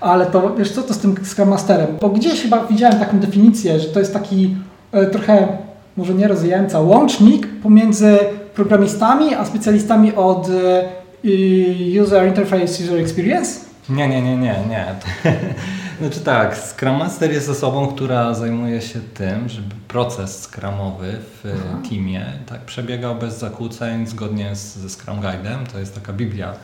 [0.00, 1.86] Ale to wiesz co to z tym Scrum Masterem?
[2.00, 4.56] Bo gdzieś chyba widziałem taką definicję, że to jest taki
[4.92, 5.48] e, trochę,
[5.96, 8.18] może nie rozwijająca, łącznik pomiędzy
[8.54, 13.60] programistami a specjalistami od e, User Interface, User Experience.
[13.88, 14.86] Nie, nie, nie, nie, nie.
[16.00, 21.78] Znaczy tak, Scrum Master jest osobą, która zajmuje się tym, żeby proces scrumowy w Aha.
[21.90, 25.66] teamie tak przebiegał bez zakłóceń, zgodnie z, ze Scrum Guide'em.
[25.72, 26.54] To jest taka Biblia,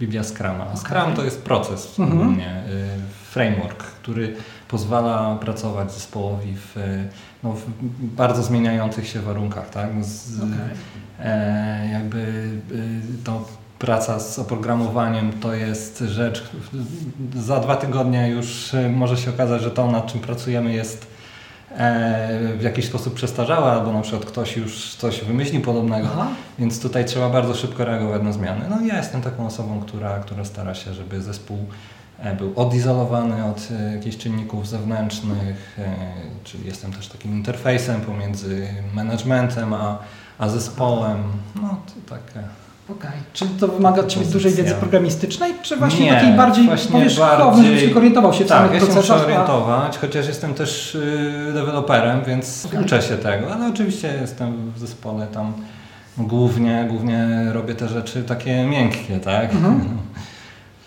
[0.00, 0.64] Biblia Scruma.
[0.64, 0.76] Okay.
[0.76, 2.20] Scrum to jest proces mhm.
[2.20, 4.36] ogólnie, y, framework, który
[4.68, 6.76] pozwala pracować zespołowi w,
[7.42, 7.64] no, w
[8.00, 9.70] bardzo zmieniających się warunkach.
[9.70, 10.04] Tak?
[10.04, 10.48] Z, okay.
[11.20, 13.48] e, jakby y, to
[13.78, 16.44] praca z oprogramowaniem to jest rzecz,
[17.36, 21.13] za dwa tygodnie już e, może się okazać, że to nad czym pracujemy jest e,
[22.58, 26.28] w jakiś sposób przestarzałe, albo na przykład ktoś już coś wymyślił podobnego, Aha.
[26.58, 28.64] więc tutaj trzeba bardzo szybko reagować na zmiany.
[28.70, 31.58] No ja jestem taką osobą, która, która stara się, żeby zespół
[32.18, 35.78] e, był odizolowany od jakichś czynników zewnętrznych,
[36.44, 39.98] czyli jestem też takim interfejsem pomiędzy managementem a,
[40.38, 41.22] a zespołem.
[41.54, 42.96] No to takie Okej.
[43.08, 43.20] Okay.
[43.32, 47.92] Czy to wymaga od Ciebie dużej wiedzy programistycznej, czy właśnie nie, takiej bardziej powierzchownej, żebyś
[47.92, 49.06] się orientował się w tak, samych ja procesach?
[49.06, 52.82] Tak, ja się orientować, chociaż jestem też y, deweloperem, więc okay.
[52.82, 55.52] uczę się tego, ale oczywiście jestem w zespole tam
[56.18, 59.52] głównie, głównie robię te rzeczy takie miękkie, tak?
[59.52, 59.98] Mhm.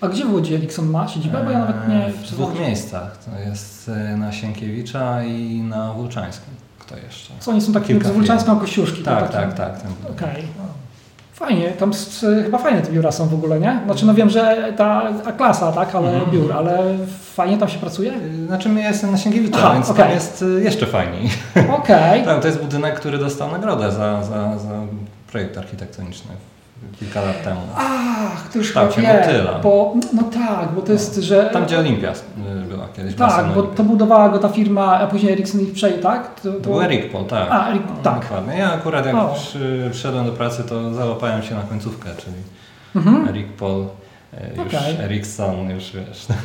[0.02, 1.44] A gdzie w Łodzi Erikson ma siedzibę?
[1.46, 2.10] Bo ja nawet nie...
[2.10, 3.18] W dwóch miejscach.
[3.18, 6.54] To jest y, na Sienkiewicza i na Włóczańskim.
[6.80, 7.34] Kto jeszcze?
[7.40, 9.04] Co oni są takie z Włóczańską Kościuszki?
[9.04, 9.76] Tak, tak, tak.
[10.10, 10.30] Okej.
[10.30, 10.44] Okay.
[11.38, 11.92] Fajnie, tam
[12.44, 13.80] chyba fajne te biura są w ogóle, nie?
[13.86, 16.32] Znaczy no wiem, że ta klasa, tak, ale mm.
[16.32, 16.98] biur, ale
[17.34, 18.14] fajnie tam się pracuje?
[18.48, 20.06] Znaczy my jestem na Sienkiewicza, Aha, więc okay.
[20.06, 21.30] tam jest y, jeszcze fajniej.
[21.72, 22.22] Okej.
[22.24, 22.42] Okay.
[22.42, 24.74] to jest budynek, który dostał nagrodę za, za, za
[25.32, 26.32] projekt architektoniczny
[27.00, 27.62] kilka lat temu.
[27.76, 29.60] Ach, to już chyba motyla.
[29.64, 31.24] Bo, no tak, bo to jest, no.
[31.24, 31.50] że...
[31.54, 32.14] Tam gdzie Olimpia
[32.70, 33.16] była kiedyś.
[33.16, 36.42] Tak, bo to budowała go ta firma, a później Ericsson ich przejęł, tak?
[36.42, 36.60] To, to...
[36.60, 37.48] Był Eric Paul, tak.
[37.52, 38.22] A, Eric, no, tak.
[38.22, 38.58] Dokładnie.
[38.58, 42.36] Ja akurat jak przy, przyszedłem do pracy, to załapałem się na końcówkę, czyli
[42.96, 43.28] mhm.
[43.28, 43.88] Eric Paul, y,
[44.58, 45.04] już okay.
[45.04, 46.26] Ericsson, już wiesz...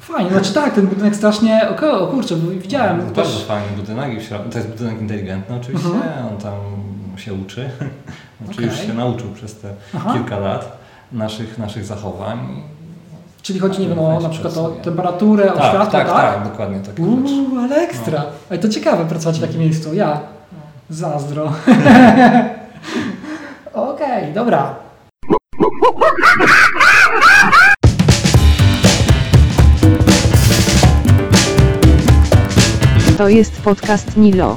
[0.00, 2.98] Fajnie, znaczy tak, ten budynek strasznie, o, o kurczę, widziałem.
[3.00, 4.10] To jest bardzo fajny budynek
[4.50, 6.26] to jest budynek inteligentny oczywiście, mhm.
[6.26, 6.54] on tam
[7.18, 7.70] się uczy.
[8.44, 8.64] Znaczy okay.
[8.64, 10.12] już się nauczył przez te Aha.
[10.12, 10.78] kilka lat
[11.12, 12.38] naszych, naszych zachowań.
[13.42, 16.08] Czyli chodzi, nie wiem, o na przykład o temperaturę, tak, o światło, tak?
[16.08, 16.98] Tak, tak, dokładnie tak.
[16.98, 18.18] Uuu, ale ekstra.
[18.18, 18.24] No.
[18.50, 19.94] Ale to ciekawe pracować w takim miejscu.
[19.94, 20.20] Ja
[20.90, 21.44] zazdro.
[23.72, 24.74] Okej, okay, dobra.
[33.18, 34.56] To jest podcast Nilo.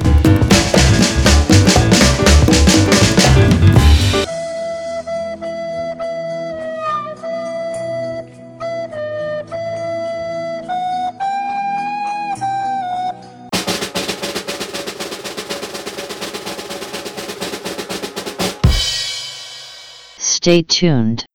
[20.41, 21.25] Stay tuned.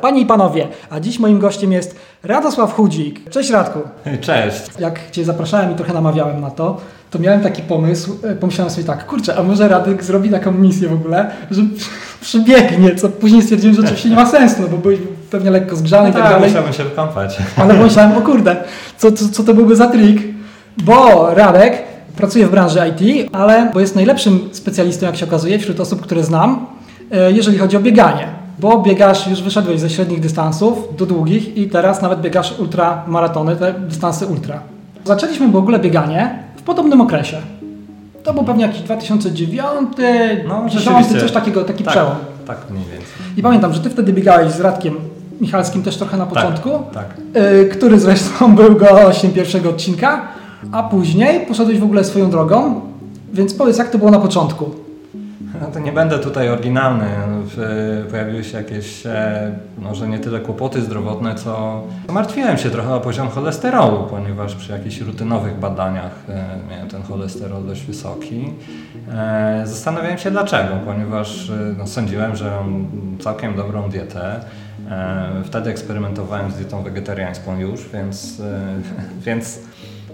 [0.00, 3.30] Panie i panowie, a dziś moim gościem jest Radosław Chudzik.
[3.30, 3.78] Cześć Radku.
[4.20, 4.62] Cześć.
[4.78, 8.86] Jak Cię zapraszałem i trochę namawiałem na to, to miałem taki pomysł, e, pomyślałem sobie
[8.86, 11.62] tak, kurczę, a może Radek zrobi taką misję w ogóle, że
[12.20, 14.98] przybiegnie, co później stwierdziłem, że oczywiście nie ma sensu, no bo byłeś
[15.30, 16.48] pewnie lekko zgrzany no i tak, dalej.
[16.48, 17.38] musiałbym się wykąpać.
[17.56, 18.56] Ale pomyślałem, o kurde,
[18.98, 20.22] co, co, co to byłby za trik,
[20.76, 21.82] bo Radek
[22.16, 26.24] pracuje w branży IT, ale bo jest najlepszym specjalistą, jak się okazuje, wśród osób, które
[26.24, 26.75] znam,
[27.10, 28.26] jeżeli chodzi o bieganie.
[28.58, 33.72] Bo biegasz, już wyszedłeś ze średnich dystansów do długich i teraz nawet biegasz ultramaratony, te
[33.72, 34.60] dystanse ultra.
[35.04, 37.36] Zaczęliśmy w ogóle bieganie w podobnym okresie.
[38.22, 39.62] To był pewnie jakiś 2009,
[40.48, 42.14] no, 2010, coś takiego, taki tak, przełom.
[42.46, 43.08] Tak, mniej więcej.
[43.36, 44.94] I pamiętam, że ty wtedy biegałeś z Radkiem
[45.40, 47.68] Michalskim też trochę na tak, początku, tak, tak.
[47.68, 50.22] który zresztą był gościem pierwszego odcinka,
[50.72, 52.80] a później poszedłeś w ogóle swoją drogą,
[53.32, 54.85] więc powiedz jak to było na początku.
[55.60, 57.06] No to nie będę tutaj oryginalny.
[58.10, 63.28] Pojawiły się jakieś, e, może nie tyle kłopoty zdrowotne, co martwiłem się trochę o poziom
[63.28, 68.52] cholesterolu, ponieważ przy jakichś rutynowych badaniach e, miałem ten cholesterol dość wysoki.
[69.12, 72.86] E, zastanawiałem się dlaczego, ponieważ no, sądziłem, że mam
[73.20, 74.40] całkiem dobrą dietę.
[75.44, 78.42] Wtedy eksperymentowałem z dietą wegetariańską już, więc,
[79.26, 79.58] więc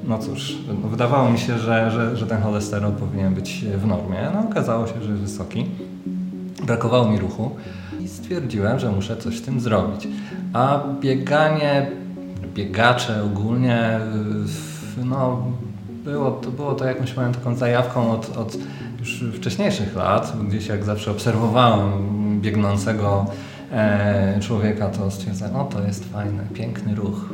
[0.04, 4.31] no cóż, wydawało mi się, że, że, że ten cholesterol powinien być w normie.
[4.34, 5.66] No okazało się, że jest wysoki.
[6.66, 7.50] Brakowało mi ruchu
[8.00, 10.08] i stwierdziłem, że muszę coś z tym zrobić.
[10.52, 11.90] A bieganie,
[12.54, 14.00] biegacze ogólnie,
[15.04, 15.43] no
[16.05, 18.56] było to, było to jakąś moją taką zajawką od, od
[19.00, 20.32] już wcześniejszych lat.
[20.48, 21.90] Gdzieś jak zawsze obserwowałem
[22.40, 23.26] biegnącego
[23.72, 27.28] e, człowieka, to stwierdzałem, no to jest fajny, piękny ruch.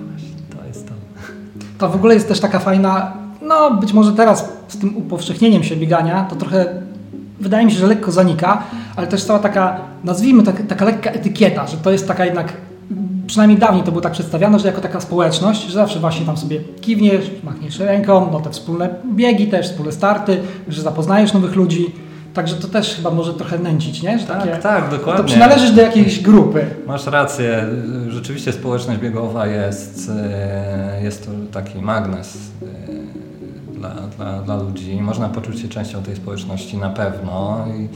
[1.78, 5.76] To w ogóle jest też taka fajna, no być może teraz z tym upowszechnieniem się
[5.76, 6.82] biegania, to trochę
[7.40, 8.62] wydaje mi się, że lekko zanika,
[8.96, 12.52] ale też cała taka, nazwijmy tak, taka lekka etykieta, że to jest taka jednak,
[13.26, 16.60] przynajmniej dawniej to było tak przedstawiane, że jako taka społeczność, że zawsze właśnie tam sobie
[16.80, 21.86] kiwniesz, machniesz ręką, no te wspólne biegi też, wspólne starty, że zapoznajesz nowych ludzi.
[22.38, 24.19] Także to też chyba może trochę nęcić, nie?
[24.19, 25.23] Że Tak, takie, tak, dokładnie.
[25.23, 26.67] To przynależysz do jakiejś grupy.
[26.87, 27.67] Masz rację,
[28.08, 35.00] rzeczywiście społeczność biegowa jest, e, jest to taki magnes e, dla, dla, dla ludzi.
[35.02, 37.64] Można poczuć się częścią tej społeczności na pewno.
[37.79, 37.88] I,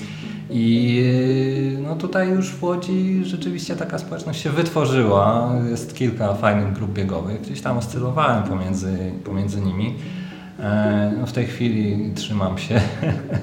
[0.51, 5.53] i no tutaj już w Łodzi rzeczywiście taka społeczność się wytworzyła.
[5.71, 7.43] Jest kilka fajnych grup biegowych.
[7.43, 9.95] Gdzieś tam oscylowałem pomiędzy, pomiędzy nimi.
[10.63, 12.81] E, no w tej chwili trzymam się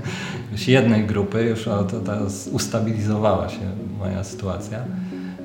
[0.67, 2.01] jednej grupy, już to
[2.51, 3.59] ustabilizowała się
[3.99, 4.79] moja sytuacja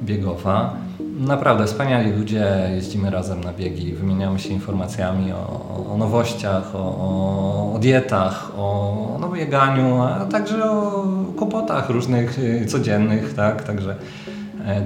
[0.02, 0.76] biegowa.
[1.18, 7.78] Naprawdę wspaniali ludzie, jeździmy razem na biegi, wymieniamy się informacjami o, o nowościach, o, o,
[7.78, 11.04] dietach, o, o bieganiu, a także o
[11.36, 14.23] kłopotach różnych y, codziennych, tak, także E,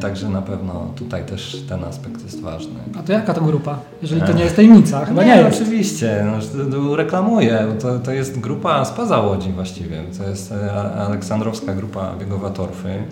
[0.00, 2.80] także na pewno tutaj też ten aspekt jest ważny.
[2.98, 3.78] A to jaka to grupa?
[4.02, 5.56] Jeżeli to nie jest tajemnica, chyba nie, nie jest.
[5.62, 6.26] oczywiście,
[6.70, 7.66] no, reklamuję.
[7.80, 10.02] To, to jest grupa spoza Łodzi właściwie.
[10.18, 13.02] To jest e, Aleksandrowska Grupa Biegowa Torfy,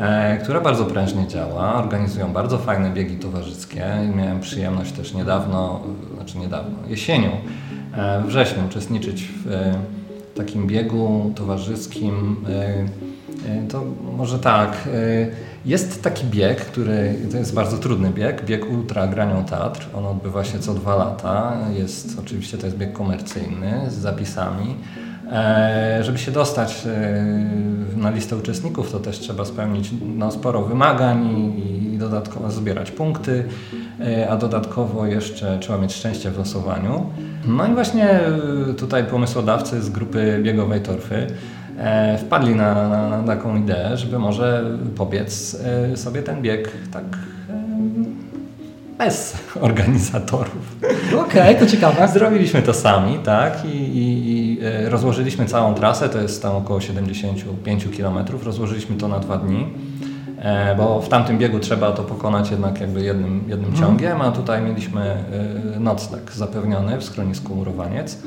[0.00, 1.74] e, która bardzo prężnie działa.
[1.74, 3.86] Organizują bardzo fajne biegi towarzyskie.
[4.16, 5.80] Miałem przyjemność też niedawno,
[6.14, 7.30] znaczy niedawno, jesienią,
[7.96, 9.74] e, wrześniu uczestniczyć w e,
[10.34, 12.36] takim biegu towarzyskim.
[13.46, 13.84] E, to
[14.16, 14.88] może tak
[15.64, 19.86] jest taki bieg, który to jest bardzo trudny bieg, bieg Ultra Granią Teatr.
[19.94, 21.56] On odbywa się co dwa lata.
[21.78, 24.76] Jest oczywiście to jest bieg komercyjny z zapisami.
[25.32, 31.26] E, żeby się dostać e, na listę uczestników, to też trzeba spełnić no, sporo wymagań
[31.58, 33.44] i, dodatkowo zbierać punkty,
[34.00, 37.06] e, a dodatkowo jeszcze trzeba mieć szczęście w losowaniu.
[37.46, 38.20] No i właśnie
[38.78, 41.26] tutaj pomysłodawcy z grupy biegowej Torfy
[42.18, 44.64] wpadli na, na, na, taką ideę, żeby może
[44.96, 45.56] pobiec
[45.92, 47.54] e, sobie ten bieg tak e,
[48.98, 50.76] bez organizatorów.
[51.08, 52.08] Okej, okay, to ciekawe.
[52.14, 57.86] Zrobiliśmy to sami, tak, i, i, i, rozłożyliśmy całą trasę, to jest tam około 75
[57.98, 59.66] km, rozłożyliśmy to na dwa dni,
[60.76, 63.82] bo w tamtym biegu trzeba to pokonać jednak jakby jednym, jednym mhm.
[63.82, 65.16] ciągiem, a tutaj mieliśmy
[65.80, 68.22] nocleg zapewniony w schronisku Murowaniec.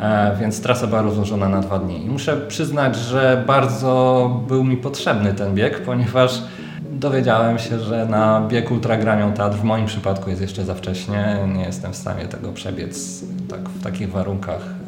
[0.00, 2.04] E, więc trasa była rozłożona na dwa dni.
[2.04, 6.42] I muszę przyznać, że bardzo był mi potrzebny ten bieg, ponieważ
[6.90, 11.38] dowiedziałem się, że na bieg ultragranią teatr w moim przypadku jest jeszcze za wcześnie.
[11.54, 14.81] Nie jestem w stanie tego przebiec tak, w takich warunkach e,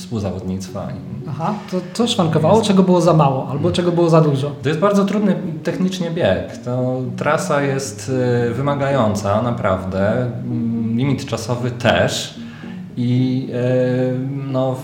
[0.00, 0.88] współzawodnictwa.
[1.28, 2.62] Aha, to co szwankowało?
[2.62, 4.50] Czego było za mało albo czego było za dużo?
[4.62, 6.56] To jest bardzo trudny technicznie bieg.
[6.64, 8.12] To trasa jest
[8.48, 10.30] e, wymagająca naprawdę.
[10.94, 12.40] Limit czasowy też.
[12.96, 13.58] I e,
[14.52, 14.76] no,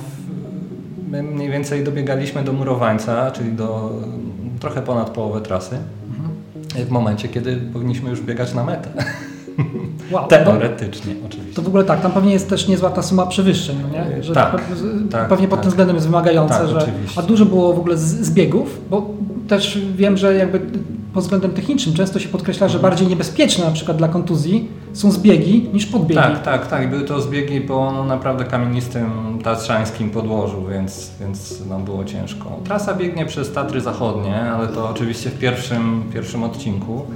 [1.11, 3.91] my mniej więcej dobiegaliśmy do murowańca, czyli do
[4.61, 5.77] trochę ponad połowę trasy,
[6.09, 6.87] mhm.
[6.87, 8.89] w momencie, kiedy powinniśmy już biegać na metę.
[10.11, 11.55] Wow, Teoretycznie, no, oczywiście.
[11.55, 14.23] To w ogóle tak, tam pewnie jest też niezła ta suma przewyższeń, no nie?
[14.23, 14.63] Że tak,
[15.11, 15.71] tak, pewnie pod tym tak.
[15.71, 17.21] względem jest wymagające, tak, że oczywiście.
[17.21, 19.11] a dużo było w ogóle z, biegów, bo
[19.49, 20.61] też wiem, że jakby
[21.15, 25.69] pod względem technicznym często się podkreśla, że bardziej niebezpieczne na przykład dla kontuzji są zbiegi
[25.73, 26.21] niż podbiegi.
[26.21, 26.91] Tak, tak, tak.
[26.91, 32.59] Były to zbiegi po no, naprawdę kamienistym tatrzańskim podłożu, więc, więc no, było ciężko.
[32.65, 37.07] Trasa biegnie przez Tatry Zachodnie, ale to oczywiście w pierwszym, pierwszym odcinku,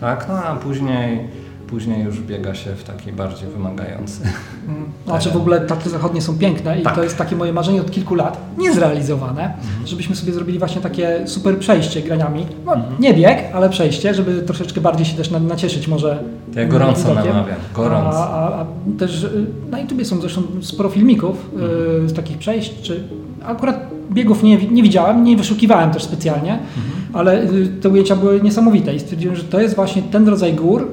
[0.00, 1.28] tak, no a później
[1.66, 4.22] później już biega się w taki bardziej wymagający.
[4.68, 4.84] Mm.
[5.06, 6.94] Znaczy w ogóle Tatry Zachodnie są piękne i tak.
[6.94, 9.86] to jest takie moje marzenie od kilku lat, niezrealizowane, mhm.
[9.86, 12.46] żebyśmy sobie zrobili właśnie takie super przejście graniami.
[12.66, 12.96] No, mhm.
[13.00, 16.22] Nie bieg, ale przejście, żeby troszeczkę bardziej się też nacieszyć może.
[16.54, 17.44] To ja gorąco namawiam,
[17.74, 18.18] gorąco.
[18.18, 18.66] A, a, a,
[18.98, 22.08] też y, na YouTubie są zresztą sporo filmików y, mhm.
[22.08, 23.04] z takich przejść, czy
[23.44, 26.66] akurat biegów nie, nie widziałem, nie wyszukiwałem też specjalnie, mhm.
[27.12, 30.88] ale y, te ujęcia były niesamowite i stwierdziłem, że to jest właśnie ten rodzaj gór,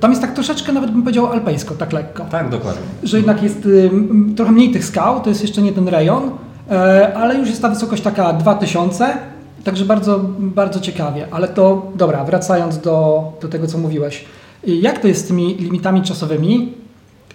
[0.00, 2.24] tam jest tak troszeczkę, nawet bym powiedział, alpejsko, tak lekko.
[2.24, 2.82] Tak, dokładnie.
[3.02, 3.90] Że jednak jest y,
[4.36, 6.30] trochę mniej tych skał, to jest jeszcze nie ten rejon,
[6.70, 9.16] e, ale już jest ta wysokość taka 2000,
[9.64, 11.26] także bardzo, bardzo ciekawie.
[11.30, 14.24] Ale to, dobra, wracając do, do tego, co mówiłeś.
[14.64, 16.72] Jak to jest z tymi limitami czasowymi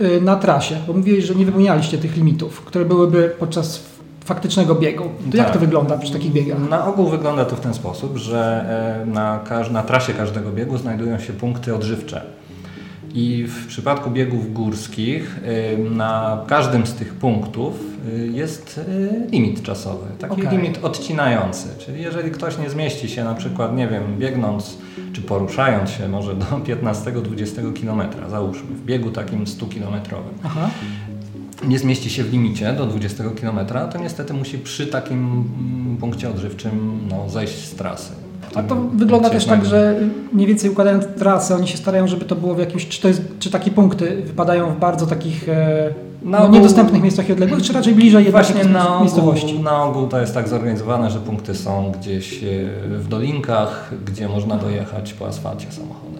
[0.01, 0.75] y, na trasie?
[0.87, 3.83] Bo mówiłeś, że nie wypełnialiście tych limitów, które byłyby podczas
[4.25, 5.03] faktycznego biegu.
[5.03, 5.35] To tak.
[5.35, 6.69] jak to wygląda przy takich biegach?
[6.69, 8.65] Na ogół wygląda to w ten sposób, że
[9.03, 9.39] e, na,
[9.71, 12.21] na trasie każdego biegu znajdują się punkty odżywcze.
[13.13, 15.39] I w przypadku biegów górskich
[15.89, 17.73] na każdym z tych punktów
[18.13, 20.57] y, jest y, limit czasowy, taki Okej.
[20.57, 21.67] limit odcinający.
[21.77, 24.77] Czyli jeżeli ktoś nie zmieści się na przykład, nie wiem, biegnąc
[25.13, 30.69] czy poruszając się może do 15-20 km, załóżmy, w biegu takim 100 kilometrowym, Aha.
[31.67, 33.59] nie zmieści się w limicie do 20 km,
[33.91, 38.22] to niestety musi przy takim mm, punkcie odżywczym no, zejść z trasy.
[38.55, 39.95] A to wygląda też tak, że
[40.33, 43.21] mniej więcej układając trasę, oni się starają, żeby to było w jakimś, czy, to jest,
[43.39, 45.89] czy takie punkty wypadają w bardzo takich e,
[46.23, 49.51] no, ogół- niedostępnych miejscach i odległych, czy raczej bliżej jednak Właśnie na miejscowości?
[49.51, 52.47] ogół, na ogół to jest tak zorganizowane, że punkty są gdzieś e,
[52.99, 56.13] w dolinkach, gdzie można dojechać po asfalcie samochodem.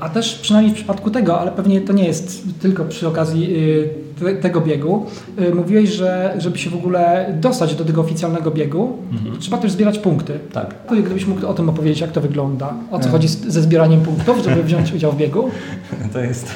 [0.00, 4.05] A też przynajmniej w przypadku tego, ale pewnie to nie jest tylko przy okazji y,
[4.18, 5.06] te, tego biegu,
[5.40, 9.38] y, mówiłeś, że żeby się w ogóle dostać do tego oficjalnego biegu, Mhm.
[9.38, 10.38] trzeba też zbierać punkty.
[10.52, 10.74] Tak.
[10.88, 13.12] To Gdybyś mógł o tym opowiedzieć, jak to wygląda, o co Mhm.
[13.12, 15.50] chodzi ze zbieraniem punktów, żeby wziąć udział w biegu?
[16.12, 16.50] To jest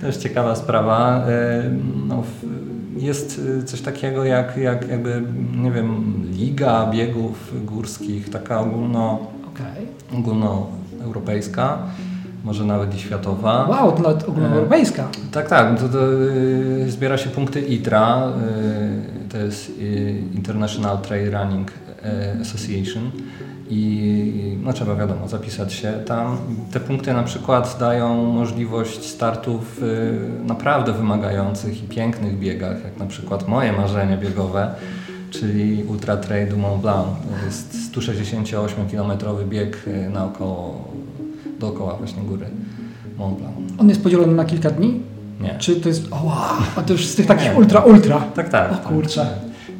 [0.00, 1.24] też ciekawa sprawa.
[1.28, 1.62] E,
[2.08, 2.22] No,
[2.96, 5.22] jest e, coś takiego jak, jak jakby,
[5.62, 9.18] nie wiem, liga biegów górskich, taka ogólno,
[9.54, 9.86] Okej.
[10.18, 11.78] ogólnoeuropejska,
[12.44, 13.66] może nawet i światowa.
[13.68, 15.08] Wow, to nawet ogólnoeuropejska.
[15.32, 15.80] Tak, tak.
[15.80, 18.28] To, to, y, zbiera się punkty ITRA,
[19.26, 19.72] y, to jest
[20.34, 21.72] International Trail Running
[22.40, 23.10] Association
[23.70, 26.38] i no, trzeba wiadomo zapisać się tam.
[26.72, 32.96] Te punkty na przykład dają możliwość startu w y, naprawdę wymagających i pięknych biegach, jak
[32.96, 34.74] na przykład moje marzenie biegowe,
[35.30, 37.06] czyli Ultra Trail du Mont Blanc.
[37.40, 40.88] To jest 168-kilometrowy bieg y, naokoło,
[41.60, 42.46] dookoła właśnie góry
[43.18, 43.54] Mont Blanc.
[43.78, 45.00] On jest podzielony na kilka dni?
[45.40, 45.54] Nie.
[45.58, 46.34] Czy to jest, o wow,
[46.76, 47.58] a to już z tych takich Nie.
[47.58, 48.20] ultra, ultra.
[48.34, 48.72] Tak, tak.
[48.72, 49.26] O kurczę.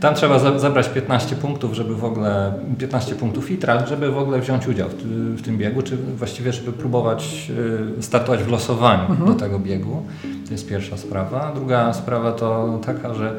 [0.00, 4.40] Tam trzeba za- zabrać 15 punktów, żeby w ogóle 15 punktów ITRA, żeby w ogóle
[4.40, 5.04] wziąć udział w, ty-
[5.36, 7.50] w tym biegu, czy właściwie, żeby próbować
[7.98, 9.26] y, startować w losowaniu Mhm.
[9.26, 10.02] do tego biegu.
[10.46, 11.52] To jest pierwsza sprawa.
[11.54, 13.36] Druga sprawa to taka, że,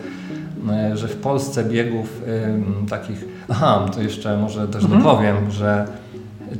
[0.93, 2.21] y, że w Polsce biegów
[2.89, 3.25] takich.
[3.49, 5.03] Aha, to jeszcze może też Mhm.
[5.03, 5.85] dopowiem, że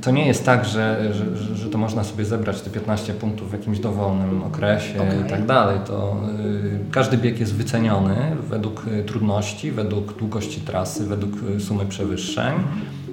[0.02, 3.54] to nie jest tak, że, że, że, to można sobie zebrać te 15 punktów w
[3.54, 5.22] jakimś dowolnym okresie Okej.
[5.22, 5.80] i tak dalej.
[5.88, 8.16] To y, każdy bieg jest wyceniony
[8.50, 12.54] według y, trudności, według długości trasy, według y, sumy przewyższeń.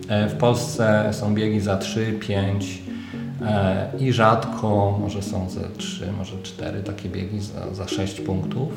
[0.09, 2.83] E, w Polsce są biegi za 3, 5
[3.43, 8.69] e, i rzadko może są ze 3, może 4 takie biegi za, za 6 punktów.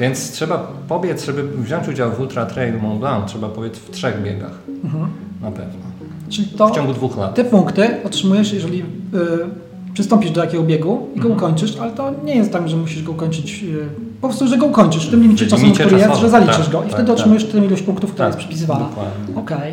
[0.00, 4.22] Więc trzeba pobiec, żeby wziąć udział w Ultra Trail Mont Blanc, trzeba pobiec w trzech
[4.22, 4.58] biegach.
[4.84, 5.10] Mhm.
[5.40, 5.91] Na pewno.
[6.32, 7.34] Czyli to, W ciągu dwóch lat.
[7.34, 8.84] te punkty otrzymujesz, jeżeli y,
[9.94, 11.32] przystąpisz do takiego biegu i go Mhm.
[11.36, 13.86] ukończysz, ale to nie jest tak, że musisz go ukończyć, y,
[14.20, 16.78] po prostu, że go ukończysz w tym limicie czasowym, który jest, że zaliczysz tak, go
[16.78, 17.16] i tak, wtedy tak.
[17.16, 18.80] otrzymujesz tę ilość punktów, która Tak, jest przypisywana.
[18.88, 19.36] Dokładnie.
[19.36, 19.72] Okej.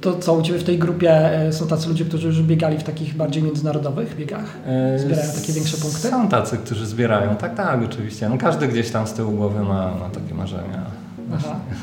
[0.00, 2.82] To co, u Ciebie w tej grupie e, są tacy ludzie, którzy już biegali w
[2.82, 4.44] takich bardziej międzynarodowych biegach?
[4.66, 6.08] E, Zbierają takie większe punkty?
[6.08, 7.36] Są tacy, którzy zbierają.
[7.36, 8.28] Tak, tak, oczywiście.
[8.28, 10.82] No, każdy gdzieś tam z tyłu głowy ma, ma takie marzenia.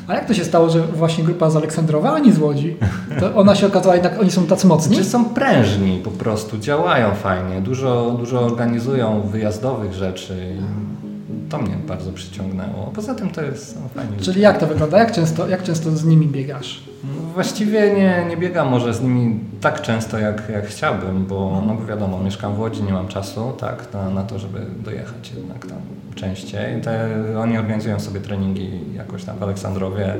[0.07, 2.77] A jak to się stało, że właśnie grupa z Aleksandrowa, a nie z Łodzi?
[3.19, 4.95] To ona się okazała jednak, oni są tacy mocni?
[4.97, 10.55] Czy są prężni po prostu, działają fajnie, dużo, dużo organizują wyjazdowych rzeczy
[11.51, 12.91] to mnie bardzo przyciągnęło.
[12.95, 14.17] Poza tym to jest no, fajnie.
[14.17, 14.97] Czyli jak to wygląda?
[14.97, 16.83] Jak często, jak często z nimi biegasz?
[17.03, 21.73] No, Właściwie nie, nie biegam może z nimi tak często, jak, jak chciałbym, bo, no
[21.73, 25.65] bo wiadomo, mieszkam w Łodzi, nie mam czasu tak, na, na to, żeby dojechać jednak
[25.65, 25.77] tam
[26.15, 26.81] częściej.
[26.81, 30.15] Te, oni organizują sobie treningi jakoś tam w Aleksandrowie,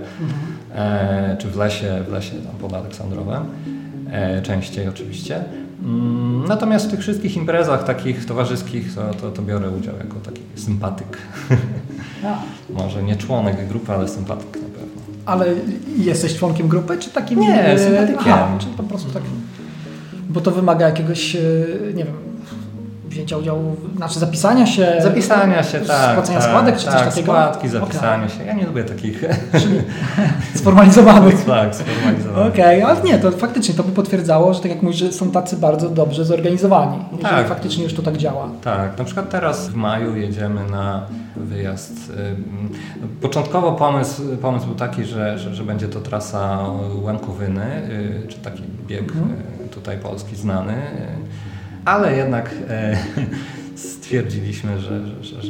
[0.75, 3.43] e, czy w lesie, w lesie tam pod Aleksandrowem,
[4.11, 5.43] e, częściej oczywiście.
[5.83, 10.41] Mm, Natomiast w tych wszystkich imprezach takich towarzyskich to, to, to biorę udział jako taki
[10.55, 11.17] sympatyk.
[12.25, 12.39] A.
[12.83, 15.01] Może nie członek grupy, ale sympatyk na pewno.
[15.25, 15.45] Ale
[15.97, 17.39] jesteś członkiem grupy, czy takim...
[17.39, 18.33] Nie, e, sympatykiem.
[18.33, 19.23] Aha, czyli po prostu tak...
[20.29, 21.39] Bo to wymaga jakiegoś, e,
[21.93, 22.30] nie wiem,
[23.11, 24.93] wzięcia udziału, znaczy zapisania się...
[25.03, 26.11] Zapisania się, tak.
[26.11, 27.25] Spłacenia tak, składek, czy coś tak, takiego?
[27.31, 28.43] składki, zapisania się.
[28.45, 29.81] Ja nie lubię takich Czyli
[30.55, 31.45] sformalizowanych.
[31.45, 32.53] tak, sformalizowanych.
[32.53, 35.57] Okej, ale nie, to faktycznie to by potwierdzało, że tak jak mówisz, że są tacy
[35.57, 36.97] bardzo dobrze zorganizowani.
[37.21, 37.47] Tak.
[37.47, 38.49] faktycznie już to tak działa.
[38.63, 41.93] Tak, na przykład teraz w maju jedziemy na wyjazd.
[43.21, 46.59] Początkowo pomysł, pomysł był taki, że, że, że będzie to trasa
[47.01, 47.65] Łękowyny,
[48.23, 49.31] y, czy taki bieg Mhm.
[49.65, 50.73] y, tutaj polski znany,
[51.85, 52.97] ale jednak e,
[53.75, 55.41] stwierdziliśmy, że, że,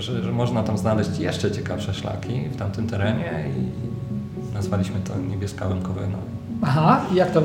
[0.00, 5.66] że, że, można tam znaleźć jeszcze ciekawsze szlaki w tamtym terenie i nazwaliśmy to Niebieska
[5.68, 6.18] Łękowyna.
[6.62, 7.42] Aha, i jak to,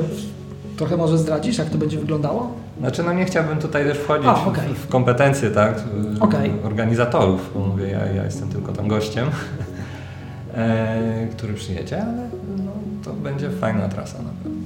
[0.76, 2.52] trochę może zdradzisz, jak to będzie wyglądało?
[2.80, 4.74] Znaczy, no nie chciałbym tutaj też wchodzić A, w- okej.
[4.74, 5.82] w, kompetencje, tak,
[6.20, 6.52] Okej.
[6.64, 9.26] organizatorów, bo mówię, ja, ja jestem tylko tam gościem,
[10.54, 12.28] e, który przyjedzie, ale
[12.64, 12.72] no,
[13.04, 14.58] to będzie fajna trasa na pewno.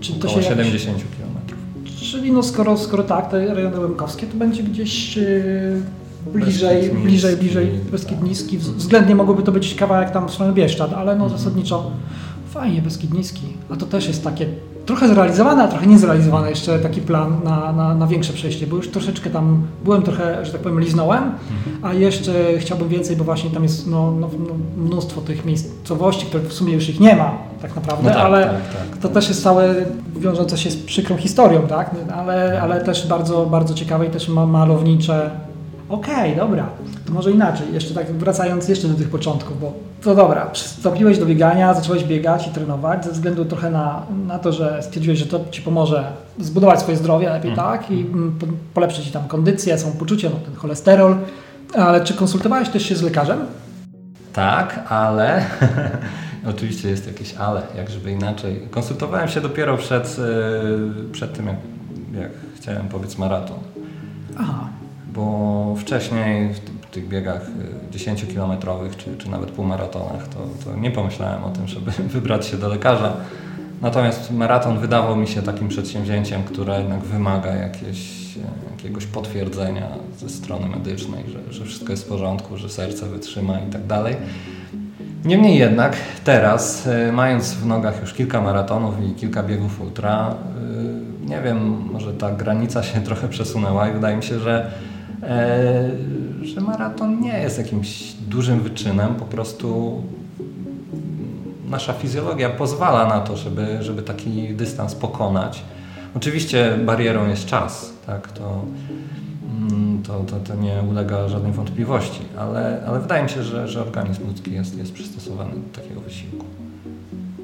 [0.00, 1.33] Czy to Około się jakoś- 70 km.
[2.10, 5.82] Czyli no skoro, skoro tak, te rejony łemkowskie to będzie gdzieś yy,
[6.32, 7.66] bliżej, bliżej, bliżej.
[7.92, 8.58] Beskid Niski.
[8.58, 11.90] Wz- Względnie mogłoby to być kawałek tam w stronę Bieszczad, ale no zasadniczo
[12.50, 13.42] fajnie Beskid Niski.
[13.70, 14.46] A to też jest takie
[14.86, 18.90] trochę zrealizowane, a trochę niezrealizowane jeszcze taki plan na, na, na większe przejście, bo już
[18.90, 21.32] troszeczkę tam byłem trochę, że tak powiem, liznąłem,
[21.82, 26.44] a jeszcze chciałbym więcej, bo właśnie tam jest no, no, no, mnóstwo tych miejscowości, które
[26.44, 29.28] w sumie już ich nie ma tak naprawdę, No tak, ale tak, tak, to też
[29.28, 29.74] jest całe
[30.16, 31.90] wiążące się z przykrą historią, tak?
[32.14, 35.30] Ale, ale też bardzo, bardzo ciekawe i też ma malownicze.
[35.88, 36.68] Okej, dobra.
[37.06, 39.72] To może inaczej, jeszcze tak wracając jeszcze do tych początków, bo
[40.02, 44.52] to dobra, przystąpiłeś do biegania, zacząłeś biegać i trenować ze względu trochę na, na to,
[44.52, 46.04] że stwierdziłeś, że to Ci pomoże
[46.40, 47.68] zbudować swoje zdrowie lepiej, Mhm.
[47.78, 47.90] tak?
[47.90, 51.16] I mm, po- polepszyć Ci tam kondycję, samopoczucie, no ten cholesterol.
[51.76, 53.40] Ale czy konsultowałeś też się z lekarzem?
[54.32, 55.44] Tak, ale
[56.50, 58.60] oczywiście jest jakieś ale, jak żeby inaczej.
[58.70, 60.16] Konsultowałem się dopiero przed,
[61.08, 61.56] e, przed tym, jak,
[62.20, 63.56] jak chciałem powiedz maraton.
[64.38, 64.68] Aha.
[65.14, 67.42] Bo wcześniej w ty- tych biegach
[67.92, 72.56] y, 10-kilometrowych czy, czy nawet półmaratonach to, to nie pomyślałem o tym, żeby wybrać się
[72.56, 73.16] do lekarza.
[73.82, 78.40] Natomiast maraton wydawał mi się takim przedsięwzięciem, które jednak wymaga jakieś, e,
[78.76, 83.70] jakiegoś potwierdzenia ze strony medycznej, że, że wszystko jest w porządku, że serce wytrzyma i
[83.70, 84.16] tak dalej.
[85.24, 90.34] Niemniej jednak teraz, e, mając w nogach już kilka maratonów i kilka biegów ultra,
[91.24, 91.58] e, nie wiem,
[91.92, 94.70] może ta granica się trochę przesunęła i wydaje mi się, że,
[96.42, 100.02] że maraton nie jest jakimś dużym wyczynem, po prostu
[101.68, 105.62] nasza fizjologia pozwala na to, żeby, żeby taki dystans pokonać.
[106.16, 108.64] Oczywiście barierą jest czas, tak, to,
[109.60, 113.82] mm, to, to, to nie ulega żadnej wątpliwości, ale, ale wydaje mi się, że, że
[113.82, 116.44] organizm ludzki jest, jest przystosowany do takiego wysiłku.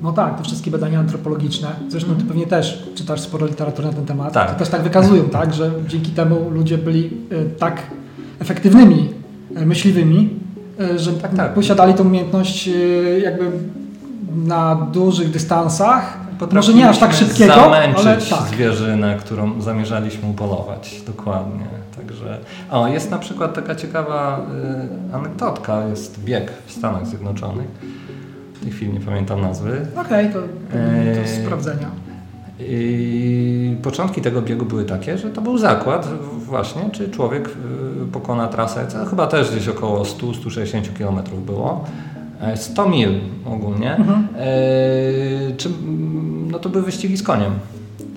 [0.03, 4.07] No tak, te wszystkie badania antropologiczne, zresztą ty pewnie też czytasz sporo literatury na ten
[4.07, 4.53] temat, Tak.
[4.53, 7.83] to też tak wykazują, tak, że dzięki temu ludzie byli e, tak
[8.39, 9.09] efektywnymi
[9.57, 10.31] e, myśliwymi,
[10.81, 11.55] e, że Tak, tak.
[11.55, 12.71] posiadali tą umiejętność
[13.23, 13.51] jakby
[14.47, 16.19] na dużych dystansach,
[16.53, 18.49] może nie aż tak szybkiego, zamęczyć ale tak.
[18.49, 21.03] zwierzynę, którą zamierzaliśmy upolować.
[21.07, 21.65] Dokładnie.
[21.97, 22.39] Także,
[22.71, 24.47] o, jest na przykład taka ciekawa
[25.13, 27.69] y, anegdotka, jest bieg w Stanach Zjednoczonych.
[28.61, 29.87] W tej chwili nie pamiętam nazwy.
[29.97, 31.91] Okej, to, to Eee, sprawdzenia.
[32.61, 38.49] I początki tego biegu były takie, że to był zakład właśnie, czy człowiek y, pokona
[38.49, 41.85] trasę, co chyba też gdzieś około 100-160 km było.
[42.41, 43.09] E, 100 mil
[43.47, 43.97] ogólnie.
[43.97, 44.29] Mhm.
[44.37, 44.47] E,
[45.57, 45.69] czy,
[46.51, 47.53] no to były wyścigi z koniem.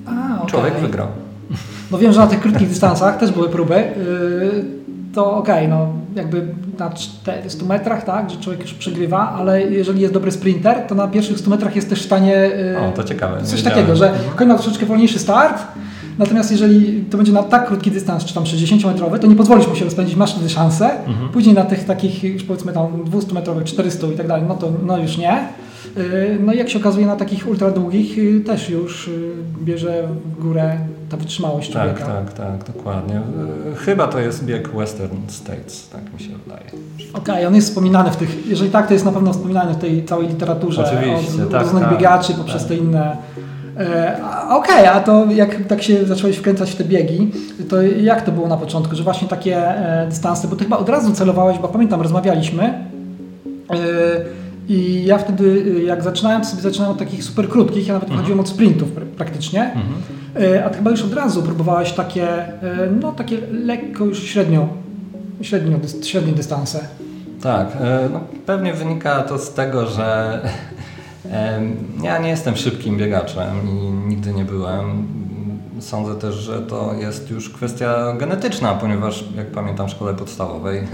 [0.05, 0.49] A, okej.
[0.49, 1.07] Człowiek wygrał.
[1.91, 3.75] No wiem, że na tych krótkich dystansach też były próby.
[3.75, 4.82] Yy,
[5.13, 6.47] to okej, no jakby
[6.79, 11.07] na 400 metrach, tak, że człowiek już przegrywa, ale jeżeli jest dobry sprinter, to na
[11.07, 12.31] pierwszych 100 metrach jest też w stanie.
[12.73, 13.77] yy, O, to ciekawe, Coś wiedziałem.
[13.79, 15.63] takiego, że koń ma troszeczkę wolniejszy start.
[16.19, 19.75] Natomiast jeżeli to będzie na tak krótki dystans, czy tam 60-metrowy, to nie pozwolisz mu
[19.75, 20.89] się rozpędzić, masz wtedy szansę.
[21.07, 21.29] Mhm.
[21.29, 24.97] Później na tych takich już powiedzmy tam 200-metrowych, 400 i tak dalej, no to no
[24.97, 25.47] już nie.
[25.97, 26.03] Yy,
[26.45, 29.09] No i jak się okazuje na takich ultra długich yy, też już
[29.63, 30.77] bierze w górę
[31.13, 32.05] ta wytrzymałość Tak, człowieka.
[32.05, 33.15] tak, tak, dokładnie.
[33.15, 36.63] E, Chyba to jest bieg Western States, tak mi się wydaje.
[37.13, 40.05] Okej, on jest wspominany w tych, jeżeli tak, to jest na pewno wspominany w tej
[40.05, 42.67] całej literaturze Oczywiście, od tak, różnych tak, biegaczy poprzez tak.
[42.69, 43.17] te inne.
[43.77, 44.17] E,
[44.49, 47.31] Okej, a to jak tak się zacząłeś wkręcać w te biegi,
[47.69, 50.89] to jak to było na początku, że właśnie takie e, dystanse, bo ty chyba od
[50.89, 53.75] razu celowałeś, bo pamiętam, rozmawialiśmy e,
[54.69, 58.19] i ja wtedy, e, jak zaczynałem, sobie zaczynałem od takich super krótkich, ja nawet Mhm.
[58.21, 59.83] chodziłem od sprintów pr- praktycznie, Mhm.
[60.35, 64.67] E, A ty chyba już od razu próbowałeś takie, e, no takie lekko już średnio,
[65.41, 66.87] średnio, średnie dystanse.
[67.41, 70.39] Tak, e, no, pewnie wynika to z tego, że
[72.03, 75.07] ja nie jestem szybkim biegaczem i nigdy nie byłem.
[75.79, 80.87] Sądzę też, że to jest już kwestia genetyczna, ponieważ jak pamiętam w szkole podstawowej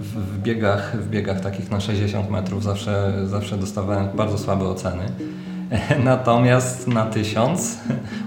[0.00, 5.02] w, biegach, w biegach takich na 60 metrów zawsze, zawsze dostawałem bardzo słabe oceny.
[6.04, 7.78] Natomiast na 1000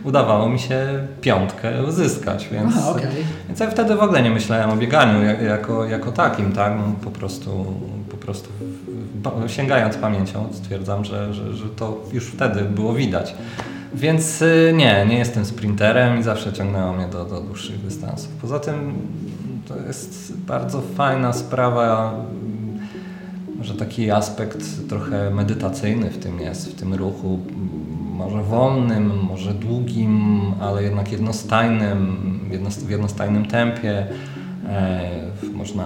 [0.04, 3.08] udawało mi się piątkę uzyskać, więc Aha, okej.
[3.48, 6.74] więc ja wtedy w ogóle nie myślałem o bieganiu jak- jako, jako takim, tak?
[6.78, 7.66] No, po prostu,
[8.12, 8.50] po prostu
[9.48, 13.36] sięgając pamięcią stwierdzam, że, że, że to już wtedy było widać.
[13.94, 18.30] Więc y, nie, nie jestem sprinterem i zawsze ciągnęło mnie do, do dłuższych dystansów.
[18.42, 18.94] Poza tym
[19.68, 22.14] to jest bardzo fajna sprawa,
[23.66, 27.40] może taki aspekt trochę medytacyjny w tym jest, w tym ruchu,
[28.14, 34.08] może wolnym, może długim, ale jednak jednostajnym, jednost, w jednostajnym tempie.
[34.68, 35.12] E,
[35.54, 35.84] można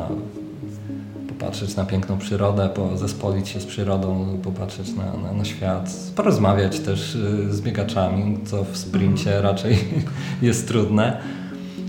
[1.27, 6.79] po popatrzeć na piękną przyrodę, zespolić się z przyrodą, popatrzeć na, na, na świat, porozmawiać
[6.79, 9.77] też y, z biegaczami, co w sprincie raczej
[10.41, 11.17] jest trudne.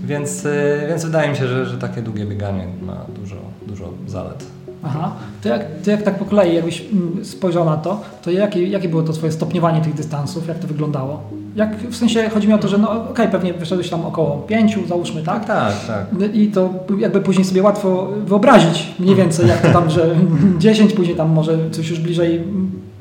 [0.03, 3.35] Więc, y, więc wydaje mi się, że, że takie długie bieganie ma dużo,
[3.67, 4.60] dużo zalet.
[4.83, 5.11] Aha,
[5.43, 8.89] to jak, to jak tak po kolei, jakbyś mm, spojrzał na to, to jakie, jakie
[8.89, 11.21] było to twoje stopniowanie tych dystansów, jak to wyglądało?
[11.55, 14.37] Jak, w sensie chodzi mi o to, że no okej, okay, pewnie wyszedłeś tam około
[14.37, 15.45] pięciu, załóżmy, tak?
[15.45, 16.05] Tak, tak.
[16.33, 20.15] I to jakby później sobie łatwo wyobrazić mniej więcej, jak to tam, że
[20.59, 22.43] 10, później tam może coś już bliżej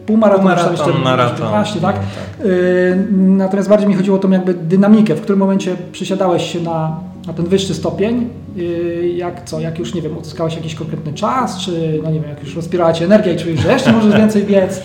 [0.06, 1.94] półmaraton, maraton, jeszcze maraton, 15, tak?
[1.94, 2.04] tak.
[2.46, 6.96] Yy, natomiast bardziej mi chodziło o tą jakby dynamikę, w którym momencie przysiadałeś się na,
[7.26, 11.58] na ten wyższy stopień, yy, jak co, jak już, nie wiem, uzyskałeś jakiś konkretny czas,
[11.58, 14.44] czy, no nie wiem, jak już rozpierała Cię energia i czujesz, że jeszcze możesz więcej
[14.44, 14.82] biec.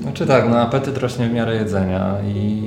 [0.00, 2.62] Znaczy tak, no apetyt rośnie w miarę jedzenia i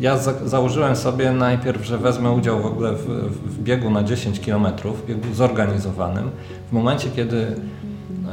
[0.00, 3.06] ja za założyłem sobie najpierw, że wezmę udział w ogóle w,
[3.46, 4.66] w biegu na 10 km,
[5.04, 6.30] w biegu zorganizowanym,
[6.70, 7.46] w momencie, kiedy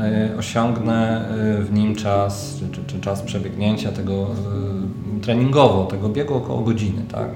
[0.01, 6.09] E, osiągnę e, w nim czas, czy, czy, czy czas przebiegnięcia tego e, treningowo, tego
[6.09, 7.01] biegu około godziny.
[7.11, 7.27] Tak?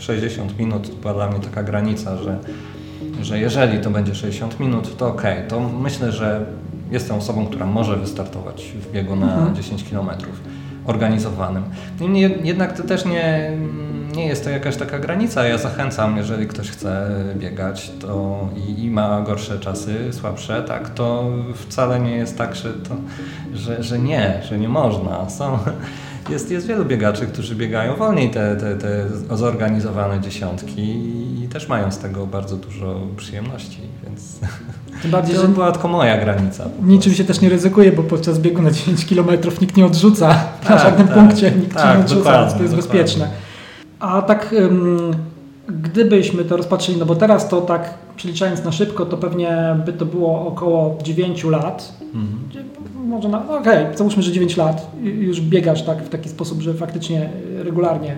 [0.00, 2.38] No to tak 60 minut to była dla mnie taka granica, że,
[3.22, 6.46] że jeżeli to będzie 60 minut, to ok, to myślę, że
[6.90, 9.54] jestem osobą, która może wystartować w biegu na mhm.
[9.54, 10.10] 10 km
[10.86, 11.62] organizowanym.
[12.00, 13.52] Niemniej jednak to też nie
[14.16, 15.46] nie jest to jakaś taka granica.
[15.46, 21.24] Ja zachęcam, jeżeli ktoś chce biegać to i, i, ma gorsze czasy, słabsze, tak, to
[21.54, 22.96] wcale nie jest tak, że, to,
[23.54, 25.30] że, że nie, że nie można.
[25.30, 25.58] Są,
[26.30, 30.82] jest, jest wielu biegaczy, którzy biegają wolniej te, te, te zorganizowane dziesiątki
[31.44, 34.38] i też mają z tego bardzo dużo przyjemności, więc
[35.02, 36.64] tym bardziej, to że była tylko moja granica.
[36.82, 39.28] Niczym się też nie ryzykuje, bo podczas biegu na 10 km
[39.60, 40.34] nikt nie odrzuca.
[40.60, 43.02] Tak, na żadnym tak, punkcie nikt tak, nie odrzuca, więc to jest dokładnie.
[43.02, 43.28] bezpieczne.
[44.00, 44.54] A tak,
[45.68, 50.06] gdybyśmy to rozpatrzyli, no bo teraz to tak przeliczając na szybko, to pewnie by to
[50.06, 51.92] było około 9 lat.
[52.14, 52.68] Mhm.
[53.06, 56.60] Może na, no okej, okay, załóżmy, że 9 lat już biegasz tak w taki sposób,
[56.60, 58.16] że faktycznie regularnie.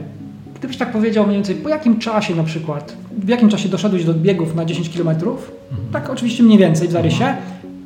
[0.58, 4.14] Gdybyś tak powiedział mniej więcej, po jakim czasie na przykład, w jakim czasie doszedłeś do
[4.14, 5.38] biegów na 10 km, mhm.
[5.92, 7.36] tak oczywiście mniej więcej w zarysie,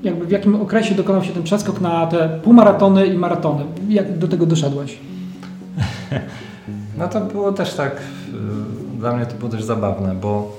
[0.03, 3.65] jakby w jakim okresie dokonał się ten przeskok na te półmaratony i maratony?
[3.89, 4.99] Jak do tego doszedłeś?
[6.99, 7.93] No to było też tak,
[8.97, 10.53] y, dla mnie to było też zabawne, bo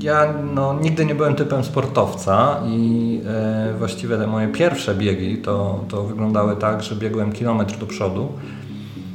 [0.00, 5.84] ja no, nigdy nie byłem typem sportowca i e, właściwie te moje pierwsze biegi to,
[5.88, 8.32] to wyglądały tak, że biegłem kilometr do przodu,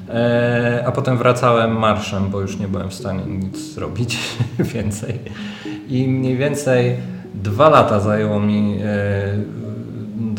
[0.10, 4.20] e, a potem wracałem marszem, bo już nie byłem w stanie nic zrobić
[4.74, 5.20] więcej.
[5.88, 6.96] I mniej więcej
[7.34, 9.60] dwa lata zajęło mi e,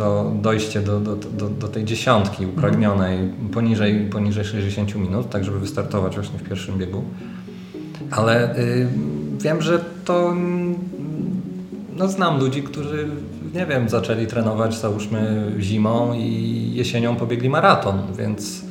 [0.00, 3.18] do, dojście do, do, do, do tej dziesiątki upragnionej
[3.52, 7.04] poniżej, poniżej 60 minut, tak żeby wystartować właśnie w pierwszym biegu.
[8.10, 8.86] Ale y,
[9.40, 10.34] wiem, że to
[11.96, 13.08] no znam ludzi, którzy
[13.54, 18.70] nie wiem, zaczęli trenować załóżmy zimą i jesienią pobiegli maraton, więc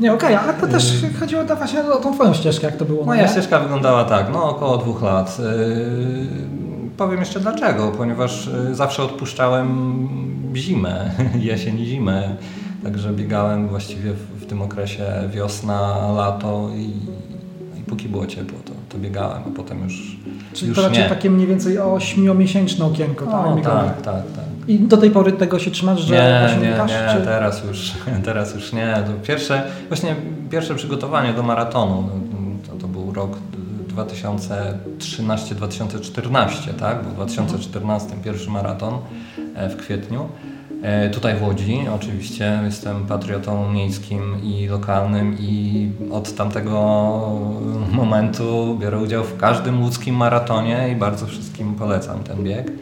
[0.00, 2.84] nie, okej, okay, ale to też chodziło to właśnie o tą twoją ścieżkę, jak to
[2.84, 3.04] było.
[3.04, 5.38] Moja no ścieżka wyglądała tak, no około dwóch lat.
[5.38, 5.46] Yy,
[6.96, 10.08] powiem jeszcze dlaczego, ponieważ y, zawsze odpuszczałem
[10.54, 12.36] zimę, jesień i zimę.
[12.84, 16.90] Także biegałem właściwie w, w tym okresie wiosna, lato i,
[17.80, 20.16] i póki było ciepło, to, to biegałem, a potem już
[20.52, 21.08] Czyli już to raczej nie.
[21.08, 23.46] takie mniej więcej ośmiomiesięczne okienko, tak?
[23.46, 24.44] O, tak, tak, tak.
[24.68, 26.76] I do tej pory tego się trzymasz, że Nie, nie, nie,
[27.18, 27.24] czy...
[27.24, 27.92] teraz już,
[28.24, 28.94] teraz już nie.
[29.06, 30.16] To pierwsze, właśnie
[30.50, 32.10] pierwsze przygotowanie do maratonu, no,
[32.68, 33.38] to, to był rok
[33.96, 37.02] 2013-2014, tak?
[37.02, 38.94] Był w 2014 pierwszy maraton
[39.54, 40.28] e, w kwietniu.
[40.86, 46.70] E, tutaj w Łodzi oczywiście jestem patriotą miejskim i lokalnym i od tamtego
[47.92, 52.72] momentu biorę udział w każdym łódzkim maratonie i bardzo wszystkim polecam ten bieg.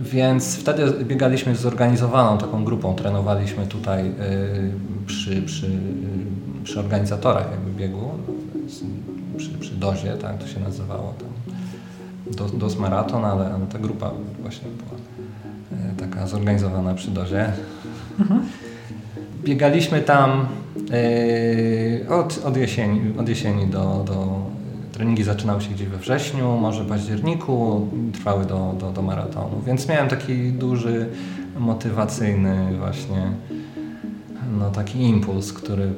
[0.00, 4.12] Więc wtedy biegaliśmy z zorganizowaną taką grupą, trenowaliśmy tutaj y,
[5.06, 5.70] przy, przy,
[6.64, 8.10] przy organizatorach jakby biegu,
[9.36, 11.28] przy, przy dozie, tak to się nazywało tam.
[12.36, 14.10] DOS, DOS Maraton, ale, ale ta grupa
[14.42, 15.19] właśnie była e,
[15.98, 17.52] taka zorganizowana przy dozie.
[18.20, 18.40] Mhm.
[19.44, 24.40] Biegaliśmy tam yy, od, od, jesieni, od jesieni do, do
[24.92, 30.08] treningi zaczynały się gdzieś we wrześniu, może październiku, trwały do, do, do maratonu, więc miałem
[30.08, 31.06] taki duży,
[31.58, 33.32] motywacyjny właśnie
[34.58, 35.92] no, taki impuls, który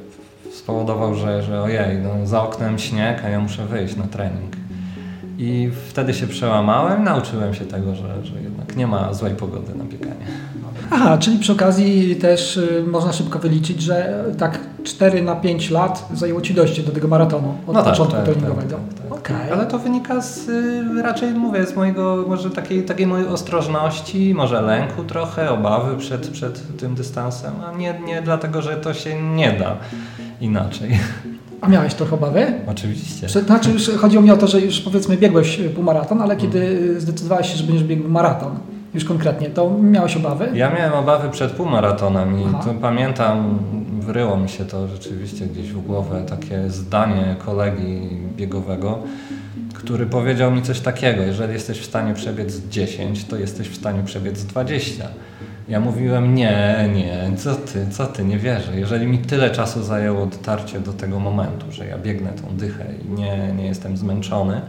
[0.53, 4.62] spowodował, że, że ojej, no, za oknem śnieg, a ja muszę wyjść na trening.
[5.37, 9.83] I wtedy się przełamałem, nauczyłem się tego, że, że jednak nie ma złej pogody na
[9.83, 10.25] bieganie.
[10.91, 16.07] Aha, czyli przy okazji też y, można szybko wyliczyć, że tak 4 na 5 lat
[16.13, 18.61] zajęło Ci dojście do tego maratonu od No tak, początku tak, treningowego.
[18.77, 19.19] tak, tak, tak.
[19.19, 19.51] Okej.
[19.51, 24.61] Ale to wynika z, y, raczej mówię, z mojego, może takiej, takiej mojej ostrożności, może
[24.61, 29.51] lęku trochę, obawy przed, przed tym dystansem, a nie, nie dlatego, że to się nie
[29.51, 29.75] da
[30.41, 30.99] inaczej.
[31.63, 32.45] A miałeś trochę obawy?
[32.67, 33.27] Oczywiście.
[33.27, 36.59] Czy- Znaczy już chodziło mi o to, że już powiedzmy biegłeś y, półmaraton, ale kiedy
[36.67, 36.97] Mm.
[36.97, 38.55] y, zdecydowałeś się, że będziesz biegł maraton,
[38.93, 40.47] już konkretnie, to miałeś obawy?
[40.53, 42.43] Ja miałem obawy przed półmaratonem i
[42.81, 43.59] pamiętam,
[43.99, 48.99] wryło mi się to rzeczywiście gdzieś w głowę, takie zdanie kolegi biegowego,
[49.73, 54.03] który powiedział mi coś takiego, jeżeli jesteś w stanie przebiec 10, to jesteś w stanie
[54.03, 55.03] przebiec 20.
[55.67, 58.79] Ja mówiłem, nie, nie, co ty, co ty, nie wierzę.
[58.79, 63.11] Jeżeli mi tyle czasu zajęło dotarcie do tego momentu, że ja biegnę tą dychę i
[63.19, 64.61] nie, nie jestem zmęczony,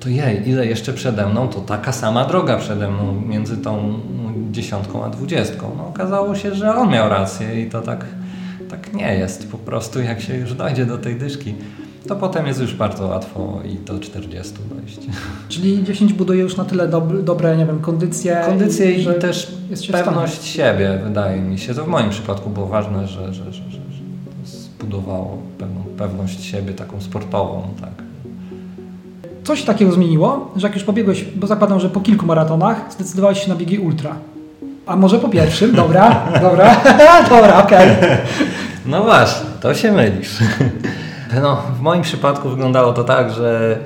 [0.00, 4.00] to jej, ile jeszcze przede mną, to taka sama droga przede mną między tą
[4.50, 5.70] dziesiątką a dwudziestką.
[5.76, 8.04] No, okazało się, że on miał rację i to tak,
[8.70, 9.50] tak nie jest.
[9.50, 11.54] Po prostu jak się już dojdzie do tej dyszki,
[12.08, 14.98] to potem jest już bardzo łatwo i do 40 dojść.
[15.48, 18.42] Czyli 10 buduje już na tyle dob- dobre, nie wiem, kondycje.
[18.46, 19.56] Kondycję i że też
[19.92, 21.74] pewność siebie, wydaje mi się.
[21.74, 23.78] To w moim przypadku było ważne, że, że, że, że,
[24.44, 27.90] zbudowało pewną pewność siebie taką sportową, tak.
[29.44, 33.48] Coś takiego zmieniło, że jak już pobiegłeś, bo zakładam, że po kilku maratonach zdecydowałeś się
[33.48, 34.16] na biegi ultra.
[34.86, 35.74] A może po pierwszym?
[35.74, 36.76] Dobra, dobra,
[37.30, 37.88] dobra, okej.
[38.86, 40.38] No właśnie, to się mylisz.
[41.42, 43.78] No, w moim przypadku wyglądało to tak, że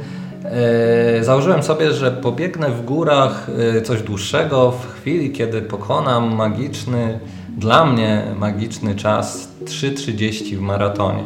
[0.44, 3.46] e, założyłem sobie, że pobiegnę w górach
[3.78, 7.20] e, coś dłuższego w chwili, kiedy pokonam magiczny,
[7.56, 11.24] dla mnie magiczny czas 3.30 w maratonie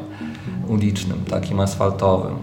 [0.68, 2.36] ulicznym, takim asfaltowym.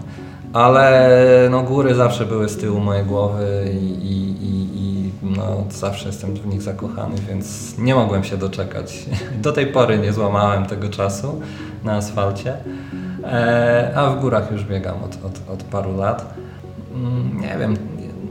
[0.52, 6.34] Ale no, góry zawsze były z tyłu mojej głowy i, i, i, no, zawsze jestem
[6.34, 9.06] w nich zakochany, więc nie mogłem się doczekać.
[9.42, 11.40] Do tej pory nie złamałem tego czasu
[11.84, 12.56] na asfalcie,
[13.94, 16.34] a w górach już biegam od, od, od paru lat.
[16.94, 17.76] Mm, Nie wiem,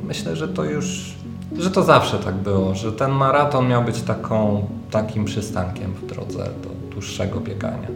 [0.07, 1.15] myślę, że to już,
[1.57, 6.37] że to zawsze tak było, że ten maraton miał być taką, takim przystankiem w drodze
[6.63, 7.87] do dłuższego biegania.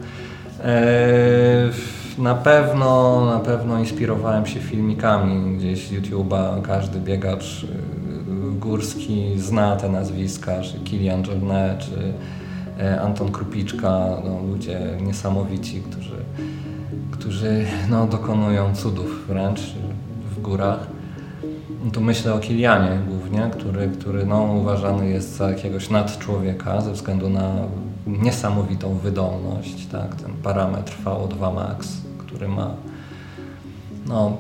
[0.63, 1.69] E,
[2.17, 6.61] Na pewno, na pewno inspirowałem się filmikami gdzieś z YouTube'a.
[6.61, 7.67] Każdy biegacz y,
[8.59, 12.13] górski zna te nazwiska, czy Kilian Jornet, czy
[12.83, 16.15] e, Anton Krupiczka, no, ludzie niesamowici, którzy,
[17.23, 19.59] którzy no, dokonują cudów wręcz
[20.35, 20.79] w górach.
[21.85, 26.91] No Tu myślę o Kilianie głównie, który, który no, uważany jest za jakiegoś nadczłowieka ze
[26.91, 27.51] względu na
[28.07, 30.15] niesamowitą wydolność, tak?
[30.15, 32.69] ten parametr VO2 max, który ma
[34.07, 34.37] no,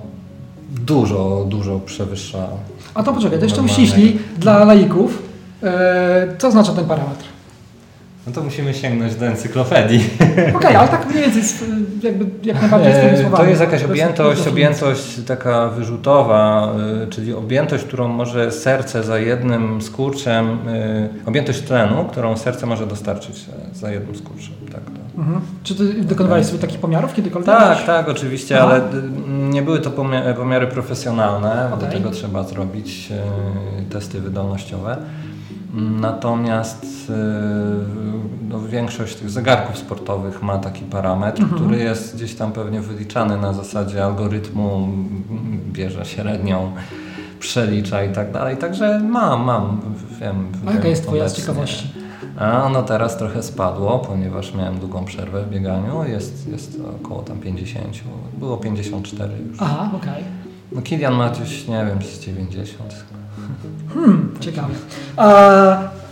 [0.69, 2.47] dużo, dużo przewyższa.
[2.93, 5.23] A to poczekaj, to jeszcze uściślij dla laików.
[5.63, 7.32] E, co oznacza ten parametr?
[8.27, 10.09] No to musimy sięgnąć do encyklopedii.
[10.55, 11.43] Okej, ale tak mniej więcej,
[12.03, 13.43] jakby jak najbardziej swoimi E, słowami.
[13.43, 19.81] To jest jakaś objętość, objętość taka wyrzutowa, y, czyli objętość, którą może serce za jednym
[19.81, 24.53] skurczem, y, objętość tlenu, którą serce może dostarczyć e, za jednym skurczem.
[24.71, 25.21] Tak, to.
[25.21, 25.41] Mhm.
[25.63, 27.55] Czy ty dokonywałeś sobie takich pomiarów kiedykolwiek?
[27.57, 28.67] Tak, tak, oczywiście, Aha.
[28.67, 28.81] ale
[29.49, 31.97] nie były to pomia- pomiary profesjonalne, do Okej.
[31.97, 33.09] tego trzeba zrobić
[33.89, 34.97] testy wydolnościowe.
[35.73, 37.13] Natomiast y,
[38.49, 41.61] no, większość tych zegarków sportowych ma taki parametr, Mhm.
[41.61, 44.87] który jest gdzieś tam pewnie wyliczany na zasadzie algorytmu,
[45.71, 46.71] bierze średnią,
[47.39, 48.57] przelicza i tak dalej.
[48.57, 49.81] Także mam, mam,
[50.21, 50.47] wiem.
[50.67, 51.91] A jaka jest twoja z ciekawości?
[52.39, 56.03] A no teraz trochę spadło, ponieważ miałem długą przerwę w bieganiu.
[56.03, 57.87] Jest, jest około tam 50.
[58.37, 59.57] Było 54 już.
[59.61, 60.23] Aha, okej.
[60.71, 63.05] No Kilian ma gdzieś, nie wiem, z 90.
[63.93, 64.73] Hmm, ciekawe.
[65.17, 65.27] A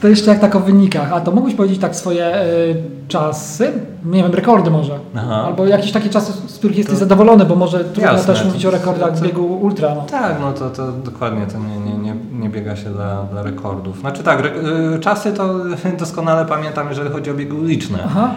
[0.02, 1.13] to jeszcze jak tak o wynikach.
[1.13, 2.76] A to mógłbyś powiedzieć tak swoje y,
[3.08, 3.72] czasy?
[4.06, 5.00] Nie wiem, rekordy może.
[5.15, 5.44] Aha.
[5.48, 8.62] Albo jakieś takie czasy, z których jesteś To- zadowolony, bo może trudno Jasne, też mówić
[8.62, 9.96] to- o rekordach to- biegu ultra.
[9.96, 10.02] No.
[10.02, 14.00] Tak, no to, to dokładnie, to nie, nie, nie, nie biega się dla, dla rekordów.
[14.00, 14.50] Znaczy tak, re,
[14.96, 15.56] y, czasy to
[16.00, 18.00] doskonale pamiętam, jeżeli chodzi o biegi uliczne.
[18.06, 18.32] Aha,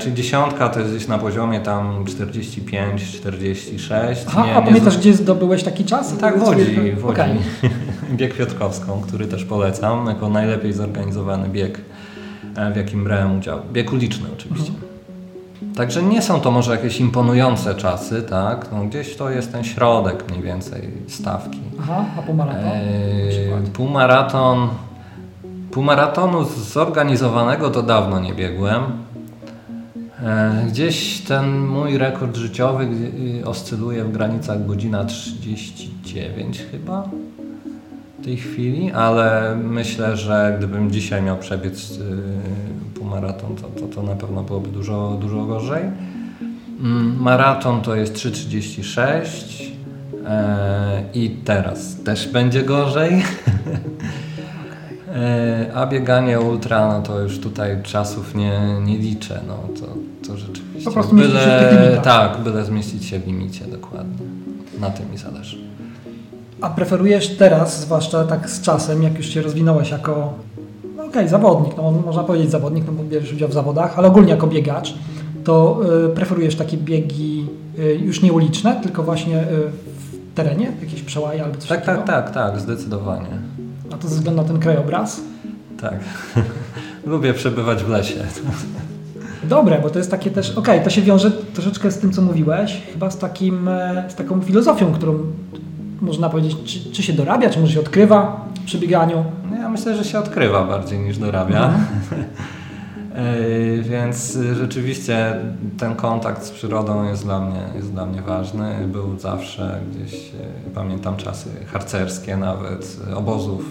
[0.00, 4.24] czyli dziesiątka to jest gdzieś na poziomie tam 45, 46.
[4.28, 6.16] Aha nie, a nie pamiętasz, z- gdzie zdobyłeś taki czas?
[6.18, 6.64] Tak, w Łodzi,
[6.96, 7.20] w Łodzi.
[7.20, 7.36] Okej.
[8.16, 11.80] Bieg Piotrkowską, który też polecam, jako najlepiej zorganizowany bieg,
[12.56, 13.58] e, w jakim brałem udział.
[13.72, 14.72] Bieg uliczny oczywiście.
[15.76, 18.66] Także nie są to może jakieś imponujące czasy, tak?
[18.72, 21.58] No, gdzieś to jest ten środek mniej więcej stawki.
[21.82, 22.64] Aha, a półmaraton?
[22.64, 24.68] Eee, półmaraton.
[25.70, 28.82] Półmaratonu zorganizowanego to dawno nie biegłem.
[30.24, 32.88] E, Gdzieś ten mój rekord życiowy
[33.40, 37.08] y, oscyluje w granicach godzina 39 chyba
[38.18, 42.00] w tej chwili, ale myślę, że gdybym dzisiaj miał przebiec y,
[42.94, 45.82] półmaraton, to, to, to na pewno byłoby dużo, dużo gorzej.
[46.80, 49.64] Mm, Maraton to jest 3,36
[50.26, 53.12] e, i teraz też będzie gorzej.
[55.14, 59.86] E, A bieganie ultra, no to już tutaj czasów nie, nie liczę, no to,
[60.26, 60.84] to rzeczywiście.
[60.84, 62.02] Po prostu limitach.
[62.02, 64.26] Tak, byle zmieścić się w limicie, dokładnie.
[64.80, 65.56] Na tym mi zależy.
[66.60, 70.32] A preferujesz teraz, zwłaszcza tak z czasem, jak już się rozwinąłeś jako,
[70.96, 74.30] no okej, zawodnik, no można powiedzieć zawodnik, no bo bierzesz udział w zawodach, ale ogólnie
[74.30, 74.94] jako biegacz,
[75.44, 77.46] to y, preferujesz takie biegi
[77.78, 82.06] y, już nie uliczne, tylko właśnie y, w terenie, jakieś przełaje albo coś Tak, takiego?
[82.06, 83.28] tak, tak, tak, zdecydowanie.
[83.92, 85.20] A to ze względu na ten krajobraz?
[85.80, 85.94] Tak.
[87.06, 88.14] Lubię przebywać w lesie.
[89.48, 92.82] Dobre, bo to jest takie też, okej, to się wiąże troszeczkę z tym, co mówiłeś,
[92.92, 95.18] chyba z, takim, e, z taką filozofią, którą
[96.00, 99.24] można powiedzieć, czy, czy się dorabia, czy może się odkrywa przy bieganiu.
[99.50, 101.70] No Ja myślę, że się odkrywa bardziej niż dorabia.
[103.14, 105.36] Yy, Więc y, rzeczywiście
[105.78, 108.88] ten kontakt z przyrodą jest dla mnie, jest dla mnie ważny.
[108.88, 113.64] Był zawsze gdzieś, y, pamiętam czasy harcerskie nawet, obozów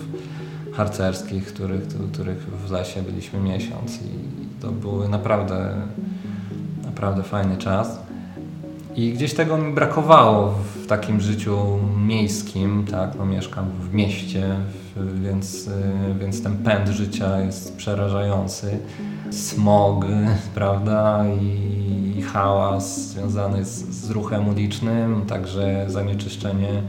[0.73, 5.75] harcerskich, których, których w lesie byliśmy miesiąc i to były naprawdę,
[6.85, 7.99] naprawdę fajny czas.
[8.95, 11.57] I gdzieś tego mi brakowało w takim życiu
[11.97, 14.55] miejskim, tak, no mieszkam w mieście,
[15.13, 15.71] więc, y,
[16.19, 18.77] więc ten pęd życia jest przerażający.
[19.31, 20.05] Smog,
[20.55, 26.81] prawda, i hałas związany z, z ruchem ulicznym, także zanieczyszczenie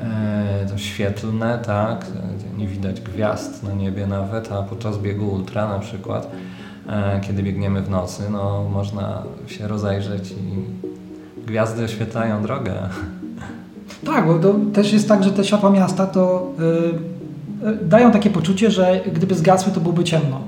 [0.00, 2.06] e, to świetlne, tak,
[2.58, 6.30] nie widać gwiazd na niebie nawet, a podczas biegu ultra na przykład,
[7.22, 10.60] kiedy biegniemy w nocy, no można się rozejrzeć i
[11.46, 12.72] Gwiazdy oświetlają drogę.
[14.06, 16.52] Tak, bo to też jest tak, że te światła miasta to
[17.64, 20.40] y, y, dają takie poczucie, że gdyby zgasły, to byłoby ciemno.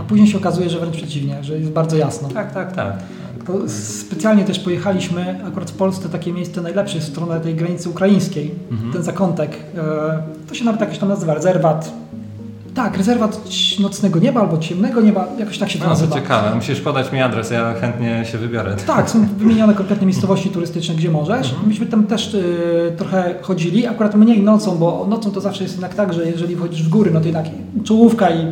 [0.00, 2.28] A później się okazuje, że wręcz przeciwnie, że jest bardzo jasno.
[2.28, 2.92] Tak, tak, tak.
[3.46, 7.90] To specjalnie też pojechaliśmy, akurat w Polsce takie miejsce najlepsze jest w stronę tej granicy
[7.90, 8.92] ukraińskiej, Mhm.
[8.92, 9.50] ten zakątek.
[9.78, 11.92] e, To się nawet jakoś tam nazywa, rezerwat.
[12.74, 13.40] Tak, rezerwat
[13.80, 16.14] nocnego nieba albo ciemnego nieba, jakoś tak się to No, to nazywa.
[16.14, 16.54] ciekawe.
[16.54, 18.76] Musisz podać mi adres, ja chętnie się wybiorę.
[18.86, 21.48] Tak, są wymienione konkretne miejscowości turystyczne, gdzie możesz.
[21.50, 21.68] Mhm.
[21.68, 25.94] Myśmy tam też y, trochę chodzili, akurat mniej nocą, bo nocą to zawsze jest jednak
[25.94, 27.44] tak, że jeżeli wchodzisz w góry, no to jednak
[27.84, 28.46] czołówka i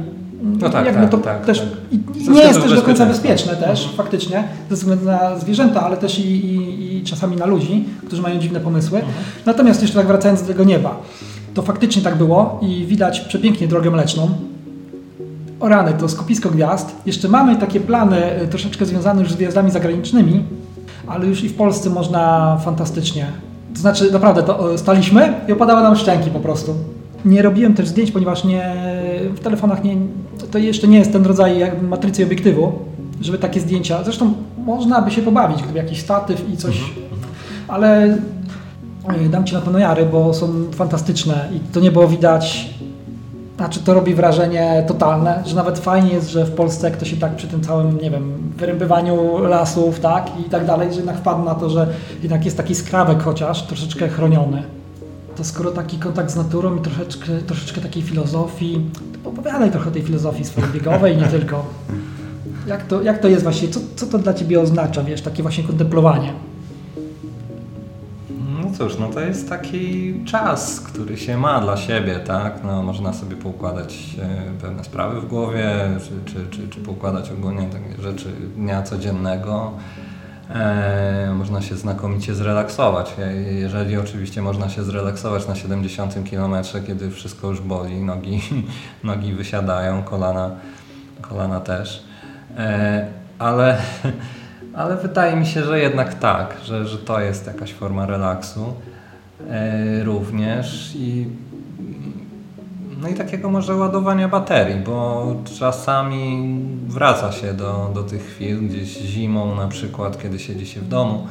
[0.61, 2.29] No tak, jakby tak, to tak, też tak.
[2.29, 3.97] nie jest też do końca bezpieczne też, Mhm.
[3.97, 8.41] faktycznie, ze względu na zwierzęta, ale też i, i, i czasami na ludzi, którzy mają
[8.41, 8.99] dziwne pomysły.
[8.99, 9.17] Mhm.
[9.47, 10.97] Natomiast jeszcze tak wracając do tego nieba,
[11.61, 14.29] to faktycznie tak było i widać przepięknie drogę mleczną.
[15.61, 16.97] O rany, to skupisko gwiazd.
[17.07, 20.45] Jeszcze mamy takie plany y, troszeczkę związane już z gwiazdami zagranicznymi,
[21.07, 23.27] ale już i w Polsce można fantastycznie.
[23.75, 26.75] To znaczy, naprawdę, to y, staliśmy i opadały nam szczęki po prostu.
[27.25, 28.75] Nie robiłem też zdjęć, ponieważ nie,
[29.35, 29.97] w telefonach nie,
[30.51, 32.73] to jeszcze nie jest ten rodzaj matrycy obiektywu,
[33.21, 34.05] żeby takie zdjęcia.
[34.05, 34.33] Zresztą
[34.67, 36.81] można by się pobawić, gdyby jakiś statyw i coś,
[37.69, 38.19] ale y,
[39.31, 42.71] dam Ci na pewno jary, bo są fantastyczne i to niebo widać
[43.61, 47.37] znaczy to robi wrażenie totalne, że nawet fajnie jest, że w Polsce to się tak
[47.37, 51.55] przy tym całym, nie wiem, wyrębywaniu lasów, tak, i tak dalej, że jednak wpadł na
[51.55, 51.87] to, że
[52.23, 54.63] jednak jest taki skrawek chociaż, troszeczkę chroniony.
[55.37, 58.87] To skoro taki kontakt z naturą i troszeczkę, troszeczkę takiej filozofii,
[59.25, 61.65] to opowiadaj trochę tej filozofii swojej biegowej nie tylko.
[62.67, 65.65] Jak to, jak to jest właśnie, co, co to dla Ciebie oznacza, wiesz, takie właśnie
[65.65, 66.33] kontemplowanie?
[68.81, 72.65] Cóż, no to jest taki czas, który się ma dla siebie, tak?
[72.65, 75.71] No, można sobie poukładać e, pewne sprawy w głowie,
[76.05, 79.73] czy, czy, czy, czy poukładać ogólnie takie rzeczy dnia codziennego.
[80.51, 83.15] E, można się znakomicie zrelaksować.
[83.51, 86.55] Jeżeli oczywiście można się zrelaksować na 70 km,
[86.87, 88.43] kiedy wszystko już boli, nogi,
[89.05, 90.51] nogi wysiadają, kolana,
[91.21, 92.05] kolana też.
[92.57, 93.07] E,
[93.39, 93.79] ale,
[94.75, 98.75] ale wydaje mi się, że jednak tak, że, że to jest jakaś forma relaksu
[99.51, 101.27] e, również i
[103.03, 105.27] no i takiego może ładowania baterii, bo
[105.59, 106.55] czasami
[106.89, 111.27] wraca się do, do tych chwil, gdzieś zimą na przykład, kiedy siedzi się w domu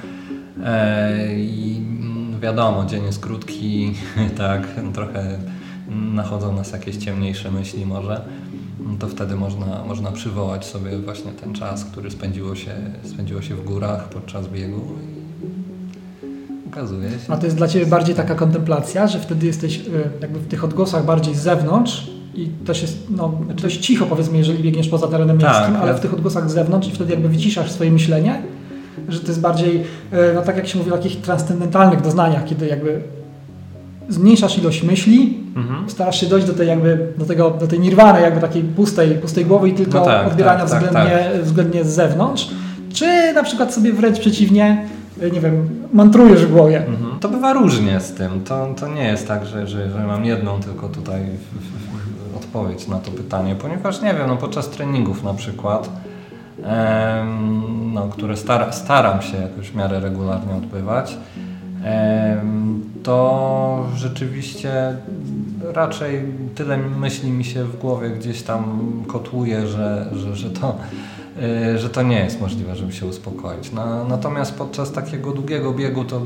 [0.63, 3.93] e, i mm, wiadomo, dzień jest krótki,
[4.37, 4.61] tak,
[4.93, 5.37] trochę
[5.89, 8.21] nachodzą nas jakieś ciemniejsze myśli może,
[8.99, 12.71] to wtedy można, można przywołać sobie właśnie ten czas, który spędziło się,
[13.03, 17.17] spędziło się w górach podczas biegu i okazuje się...
[17.33, 19.81] A to jest dla Ciebie bardziej taka kontemplacja, że wtedy jesteś y,
[20.21, 24.63] jakby w tych odgłosach bardziej z zewnątrz i też jest no, dość cicho powiedzmy, jeżeli
[24.63, 27.29] biegniesz poza terenem Tak, miejskim, ale ja- w tych odgłosach z zewnątrz i wtedy jakby
[27.29, 28.41] wyciszasz swoje myślenie,
[29.09, 32.67] że to jest bardziej, e, no tak jak się mówi o takich transcendentalnych doznaniach, kiedy
[32.67, 33.01] jakby
[34.09, 35.89] zmniejszasz ilość myśli, Mhm.
[35.89, 39.45] starasz się dojść do tej jakby, do tego, do tej nirwany, jakby takiej pustej, pustej
[39.45, 42.49] głowy i tylko No tak, odbierania tak, tak, względnie, względnie z zewnątrz,
[42.93, 44.87] czy na przykład sobie wręcz przeciwnie,
[45.21, 46.85] e, nie wiem, mantrujesz w głowie.
[46.85, 47.19] Mhm.
[47.19, 48.43] To bywa różnie z tym.
[48.43, 51.21] To, to nie jest tak, że, że, że mam jedną tylko tutaj
[52.37, 55.89] odpowiedź na to pytanie, ponieważ nie wiem, no podczas treningów na przykład,
[56.63, 61.17] em, no, które stara, staram się jakoś w miarę regularnie odbywać,
[61.83, 62.58] em,
[63.03, 64.97] to rzeczywiście
[65.73, 66.23] raczej
[66.55, 70.75] tyle myśli mi się w głowie gdzieś tam kotłuje, że, że, że to
[71.73, 73.71] y, że to nie jest możliwe, żeby się uspokoić.
[73.71, 76.21] Na, natomiast podczas takiego długiego biegu to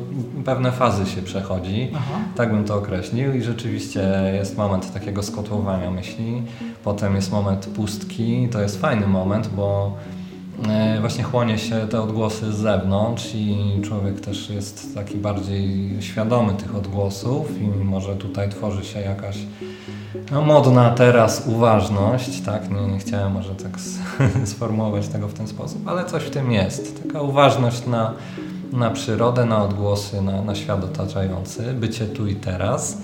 [0.45, 2.19] pewne fazy się przechodzi, Aha.
[2.35, 6.43] tak bym to określił i rzeczywiście jest moment takiego skotłowania myśli,
[6.83, 10.12] potem jest moment pustki, to jest fajny moment, bo e,
[11.01, 16.75] właśnie chłonie się te odgłosy z zewnątrz i człowiek też jest taki bardziej świadomy tych
[16.75, 19.37] odgłosów i może tutaj tworzy się jakaś
[20.31, 23.79] no, modna teraz uważność, tak, nie, nie chciałem może tak
[24.49, 27.03] sformułować tego w ten sposób, ale coś w tym jest.
[27.03, 28.13] Taka uważność na,
[28.73, 32.97] na przyrodę, na odgłosy, na, na świat otaczający, bycie tu i teraz.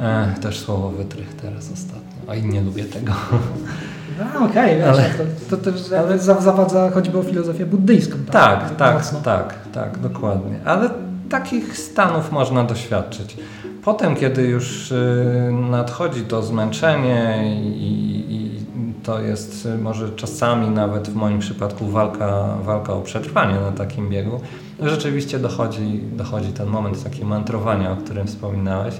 [0.00, 3.12] E, też słowo wytrych teraz ostatnio, i nie lubię tego.
[4.34, 5.10] A, okej, wiesz, Ale-
[5.50, 8.16] to, to też ale za- zawadza choćby o filozofię buddyjską.
[8.30, 9.20] Tak, tak, mocno.
[9.20, 10.58] tak, tak, dokładnie.
[10.64, 10.90] Ale
[11.30, 13.36] takich stanów można doświadczyć.
[13.84, 18.58] Potem, kiedy już y, nadchodzi to zmęczenie i, i
[19.02, 24.10] to jest y, może czasami nawet w moim przypadku walka, walka o przetrwanie na takim
[24.10, 24.40] biegu,
[24.82, 28.94] rzeczywiście dochodzi, dochodzi ten moment takiego mantrowania, o którym wspominałeś.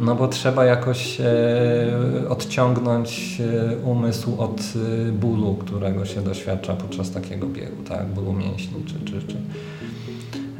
[0.00, 7.10] No bo trzeba jakoś e, odciągnąć e, umysł od e, bólu, którego się doświadcza podczas
[7.10, 8.06] takiego biegu, tak?
[8.06, 9.36] Bólu mięśni, czy, czy, czy,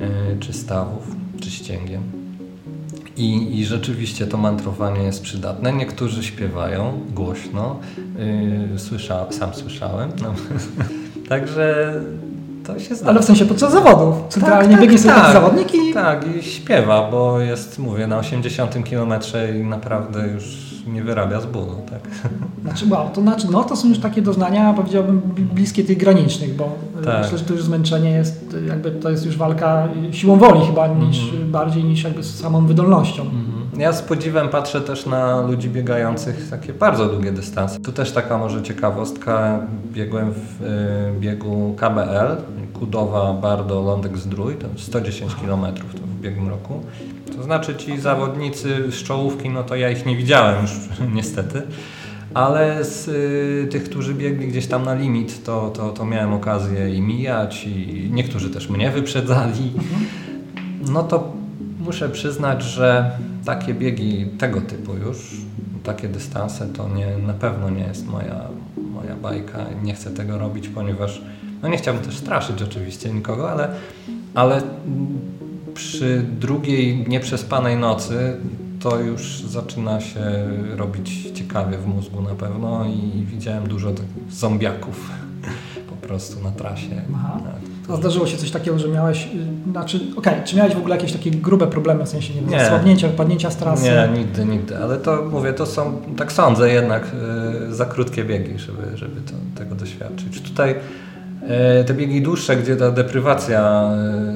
[0.01, 2.03] e, czy stawów, czy ścięgien.
[3.17, 5.73] I, I rzeczywiście to mantrowanie jest przydatne.
[5.73, 7.81] Niektórzy śpiewają głośno.
[8.73, 10.11] Yy, słysza, sam słyszałem.
[10.23, 10.35] No.
[11.29, 11.95] Także
[12.67, 13.11] to się zdarza.
[13.11, 14.17] Ale w sensie podczas zawodów.
[14.29, 15.33] Centralnie tak, biegnie sobie tak.
[15.33, 19.13] zawodnik i Tak, i śpiewa, bo jest, mówię, na 80 km
[19.61, 22.01] i naprawdę już nie wyrabia z bólu, tak?
[22.65, 26.57] Znaczy, wow, to znaczy, no to są już takie doznania, powiedziałbym, bli- bliskie tych granicznych,
[26.57, 26.65] bo
[27.01, 27.23] y, Tak.
[27.23, 30.61] myślę, że to już zmęczenie jest, y, jakby to jest już walka y, siłą woli
[30.67, 31.51] chyba, niż Mhm.
[31.51, 33.25] bardziej niż jakby z samą wydolnością.
[33.79, 37.81] Ja z podziwem patrzę też na ludzi biegających takie bardzo długie dystanse.
[37.81, 39.61] Tu też taka może ciekawostka.
[39.93, 40.63] Biegłem w
[41.17, 42.37] y, biegu KBL,
[42.79, 46.75] Kudowa, Bardo, Lądek Zdrój, to 110 km to w ubiegłym roku.
[47.41, 50.71] To znaczy ci zawodnicy z czołówki, no to ja ich nie widziałem już
[51.15, 51.63] niestety.
[52.35, 56.95] Ale z y, tych, którzy biegli gdzieś tam na limit, to, to, to miałem okazję
[56.95, 59.73] i mijać i niektórzy też mnie wyprzedzali.
[60.93, 61.33] No to
[61.79, 63.11] muszę przyznać, że
[63.45, 65.37] takie biegi tego typu już,
[65.85, 68.41] takie dystanse, to nie, na pewno nie jest moja,
[68.77, 69.59] moja bajka.
[69.83, 71.23] Nie chcę tego robić, ponieważ
[71.63, 73.69] no nie chciałbym też straszyć oczywiście nikogo, ale,
[74.35, 74.63] ale
[75.75, 78.37] przy drugiej nieprzespanej nocy
[78.81, 80.21] to już zaczyna się
[80.77, 85.11] robić ciekawie w mózgu na pewno i widziałem dużo takich zombiaków
[85.91, 87.03] po prostu na trasie.
[87.15, 87.41] Aha.
[87.45, 87.71] Tak.
[87.95, 89.29] A zdarzyło się coś takiego, że miałeś,
[89.71, 92.67] znaczy, okej, czy miałeś w ogóle jakieś takie grube problemy, w sensie, nie wiem, Nie.
[92.67, 93.85] słabnięcia, wypadnięcia z trasy?
[93.85, 94.79] Nie, nigdy, nigdy.
[94.79, 97.13] Ale to mówię, to są, tak sądzę jednak,
[97.71, 100.41] y, za krótkie biegi, żeby, żeby to, tego doświadczyć.
[100.41, 100.75] Tutaj
[101.87, 103.91] te biegi dłuższe, gdzie ta deprywacja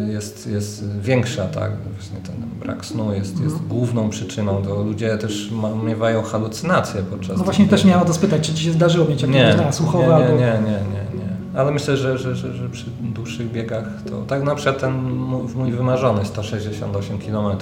[0.08, 5.18] y, jest, jest większa, tak, właśnie ten brak snu jest, jest główną przyczyną, to ludzie
[5.18, 5.50] też
[5.84, 9.22] miewają halucynacje podczas No właśnie też miałem o to spytać, czy Ci się zdarzyło mieć
[9.22, 10.38] jakieś Nie, słuchowe nie, nie, albo...
[10.38, 11.58] nie, nie, nie, nie.
[11.58, 15.42] Ale myślę, że, że, że, że przy dłuższych biegach to tak na przykład ten mój,
[15.54, 17.56] mój wymarzony 168 km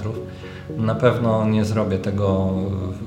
[0.77, 2.49] na pewno nie zrobię tego
[2.91, 2.97] w,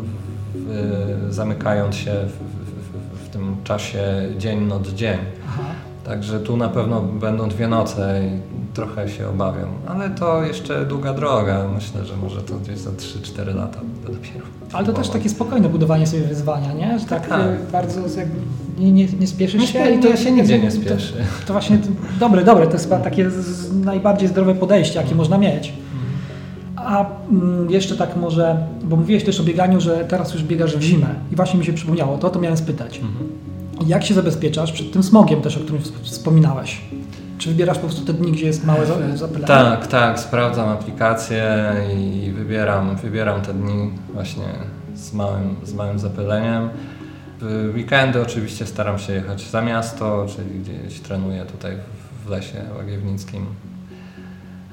[0.54, 4.02] w, zamykając się w, w tym czasie
[4.38, 5.18] dzień noc dzień.
[5.48, 5.62] Aha.
[6.06, 9.68] Także tu na pewno będą dwie noce i trochę się obawiam.
[9.86, 11.64] Ale to jeszcze długa droga.
[11.74, 14.46] Myślę, że może to gdzieś za 3-4 lata będę dopiero.
[14.72, 16.98] Ale to też takie spokojne budowanie sobie wyzwania, nie?
[16.98, 17.40] Że tak, Tak.
[17.40, 18.38] y, bardzo jakby
[18.78, 19.90] nie, nie, nie spieszysz się.
[19.90, 21.14] i to ja się nigdzie nie spieszy.
[21.46, 21.88] To, właśnie to,
[22.20, 23.30] dobre, dobre, to jest chyba takie
[23.84, 25.72] najbardziej zdrowe podejście, jakie można mieć.
[26.76, 30.82] A mm, jeszcze tak może, bo mówiłeś też o bieganiu, że teraz już biegasz w
[30.82, 32.98] zimę i właśnie mi się przypomniało, to to miałem spytać.
[32.98, 33.28] Mhm.
[33.86, 36.80] Jak się zabezpieczasz przed tym smogiem też, o którym wsp- wspominałeś?
[37.38, 39.46] Czy wybierasz po prostu te dni, gdzie jest małe za- zapylenie?
[39.46, 44.44] Tak, tak, sprawdzam aplikację i wybieram, wybieram te dni właśnie
[44.94, 46.68] z małym, z małym zapyleniem.
[47.40, 51.76] W weekendy oczywiście staram się jechać za miasto, czyli gdzieś trenuję tutaj
[52.26, 53.46] w lesie łagiewnickim.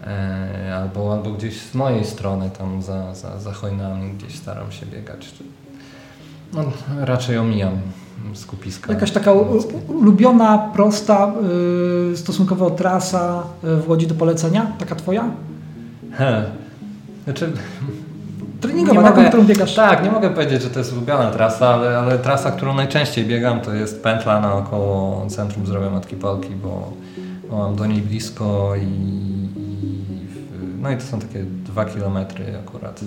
[0.07, 4.86] E, albo, albo gdzieś z mojej strony, tam za, za, za hojnami, gdzieś staram się
[4.86, 5.32] biegać.
[6.53, 6.64] No,
[6.99, 7.72] raczej omijam
[8.34, 8.93] skupiska.
[8.93, 9.32] Jakaś taka
[9.88, 11.34] ulubiona, prosta,
[12.09, 14.72] yy, stosunkowo trasa y, w Łodzi do polecenia?
[14.80, 15.24] Taka twoja?
[16.11, 16.43] He.
[17.24, 17.51] Znaczy,
[18.61, 19.76] Treningowa, taką, mogę, którą biegasz.
[19.76, 23.61] Tak, nie mogę powiedzieć, że to jest ulubiona trasa, ale, ale trasa, którą najczęściej biegam,
[23.61, 26.93] to jest pętla naokoło Centrum Zdrowia Matki Polki, bo,
[27.49, 30.03] bo mam do niej blisko i, i,
[30.82, 33.01] no i to są takie dwa kilometry akurat.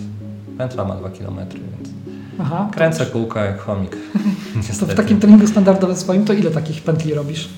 [0.58, 1.95] Pętla ma dwa kilometry, więc
[2.40, 3.96] Aha, kręcę kółka jak chomik.
[4.80, 7.48] to w takim treningu standardowym swoim to ile takich pętli robisz?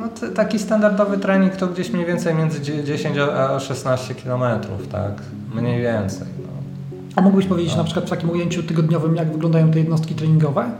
[0.00, 5.12] No, taki standardowy trening to gdzieś mniej więcej między 10 a 16 kilometrów, tak?
[5.54, 6.26] Mniej więcej.
[7.16, 7.78] A mógłbyś powiedzieć no.
[7.78, 10.70] na przykład w takim ujęciu tygodniowym, jak wyglądają te jednostki treningowe?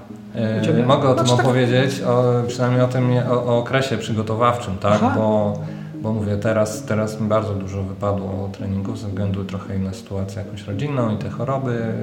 [0.75, 1.47] Yy, mogę o znaczy, tym tak...
[1.47, 5.01] opowiedzieć, o, przynajmniej o tym o, o okresie przygotowawczym, tak?
[5.17, 5.59] Bo,
[6.03, 10.67] bo mówię, teraz, teraz mi bardzo dużo wypadło treningów ze względu trochę inna sytuacja jakąś
[10.67, 11.95] rodzinną i te choroby,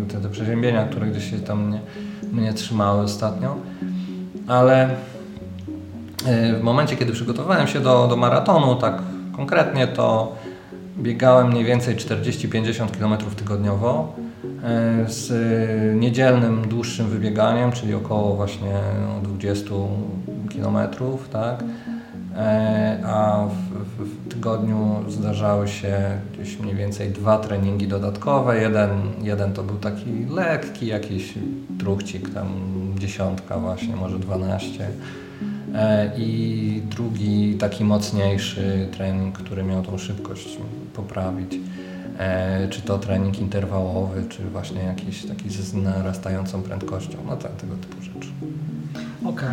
[0.00, 1.80] yy, te, te przeziębienia, które gdzieś się tam mnie,
[2.32, 3.56] mnie trzymały ostatnio.
[4.46, 4.90] Ale
[6.26, 9.02] yy, w momencie, kiedy przygotowałem się do, do maratonu, tak
[9.36, 10.36] konkretnie, to
[10.98, 14.14] biegałem mniej więcej 40-50 km tygodniowo
[14.62, 15.32] e, z
[16.00, 18.74] niedzielnym dłuższym wybieganiem, czyli około właśnie
[19.22, 19.70] 20
[20.52, 20.78] km,
[21.32, 21.64] tak?
[22.36, 25.96] E, a w, w, tygodniu zdarzały się
[26.32, 28.60] gdzieś mniej więcej dwa treningi dodatkowe.
[28.60, 28.90] Jeden,
[29.22, 31.34] jeden to był taki lekki, jakiś
[31.78, 32.48] truchcik, tam
[32.98, 34.88] dziesiątka właśnie, może 12
[35.76, 40.58] E, i drugi taki mocniejszy trening, który miał tą szybkość
[40.94, 41.54] poprawić.
[42.18, 47.74] E, czy to trening interwałowy, czy właśnie jakiś taki z narastającą prędkością, no tak, tego
[47.76, 48.28] typu rzeczy.
[49.28, 49.46] Okej.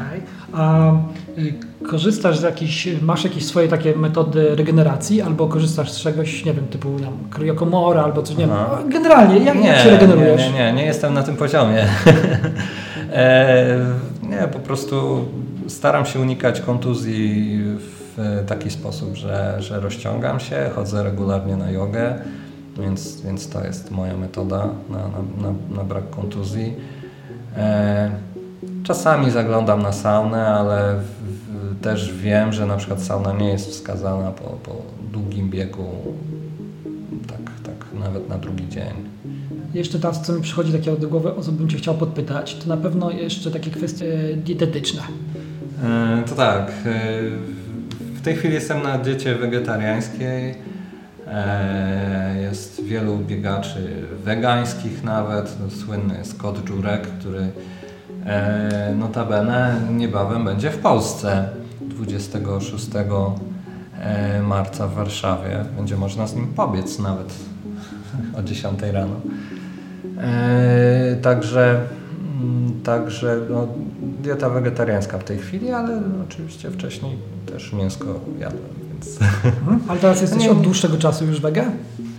[0.52, 0.62] Okay.
[0.62, 0.92] A
[1.38, 1.54] y,
[1.90, 6.68] korzystasz z jakichś, masz jakieś swoje takie metody regeneracji, albo korzystasz z czegoś, nie wiem,
[6.68, 8.90] typu tam, kryokomora, albo coś, nie wiem.
[8.90, 10.42] Generalnie, jak, nie, jak się regenerujesz?
[10.42, 11.86] Nie, nie, nie, nie jestem na tym poziomie.
[13.14, 13.80] e,
[14.24, 15.26] nie, po prostu
[15.68, 17.60] staram się unikać kontuzji
[18.18, 22.14] w taki sposób, że, że rozciągam się, chodzę regularnie na jogę,
[22.80, 26.74] więc, więc to jest moja metoda na, na, na, na brak kontuzji.
[27.58, 28.12] E,
[28.84, 34.32] czasami zaglądam na saunę, ale w, też wiem, że na przykład sauna nie jest wskazana
[34.32, 34.82] po, po
[35.12, 35.90] długim biegu,
[37.28, 38.94] tak, tak nawet na drugi dzień.
[39.74, 42.70] Jeszcze teraz, co mi przychodzi takiego do głowy, o co bym Cię chciał podpytać, to
[42.70, 44.06] na pewno jeszcze takie kwestie
[44.38, 45.02] dietetyczne.
[45.84, 46.72] E, to tak.
[46.86, 47.22] E,
[48.16, 50.56] w tej chwili jestem na diecie wegetariańskiej.
[51.28, 55.58] E, jest wielu biegaczy wegańskich nawet.
[55.86, 57.08] Słynny jest Kot Żurek,
[58.24, 61.50] który notabene niebawem będzie w Polsce
[61.82, 62.90] 26
[64.44, 65.66] marca w Warszawie.
[65.76, 67.34] Będzie można z nim pobiec nawet
[68.40, 69.16] o 10 rano.
[71.22, 71.80] Także
[72.44, 73.68] Mm, także no,
[74.22, 78.06] dieta wegetariańska w tej chwili, ale oczywiście wcześniej też mięsko
[78.40, 78.64] jadłem.
[78.94, 79.20] Więc...
[79.22, 79.80] Mhm.
[79.88, 81.64] Ale teraz jesteś od dłuższego czasu już wege?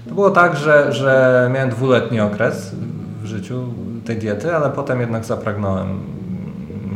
[0.09, 2.73] To było tak, że, że miałem dwuletni okres
[3.25, 6.01] w życiu tej diety, ale potem jednak zapragnąłem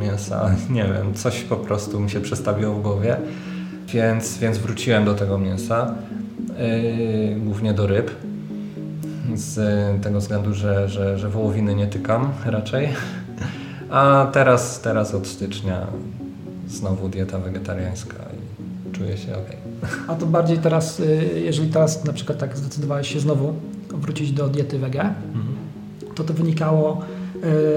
[0.01, 0.51] mięsa.
[0.71, 3.17] Nie wiem, coś po prostu mi się przestawiło w głowie,
[3.89, 5.95] więc, więc wróciłem do tego mięsa,
[6.59, 8.11] yy, głównie do ryb
[9.35, 12.89] z tego względu, że, że, że wołowiny nie tykam raczej.
[13.91, 15.87] A teraz, teraz od stycznia
[16.69, 19.57] znowu dieta wegetariańska i czuję się ok.
[20.09, 23.55] A to bardziej teraz, y, jeżeli teraz na przykład tak zdecydowałeś się znowu
[23.89, 25.58] wrócić do diety wege, mhm.
[26.19, 27.01] To to wynikało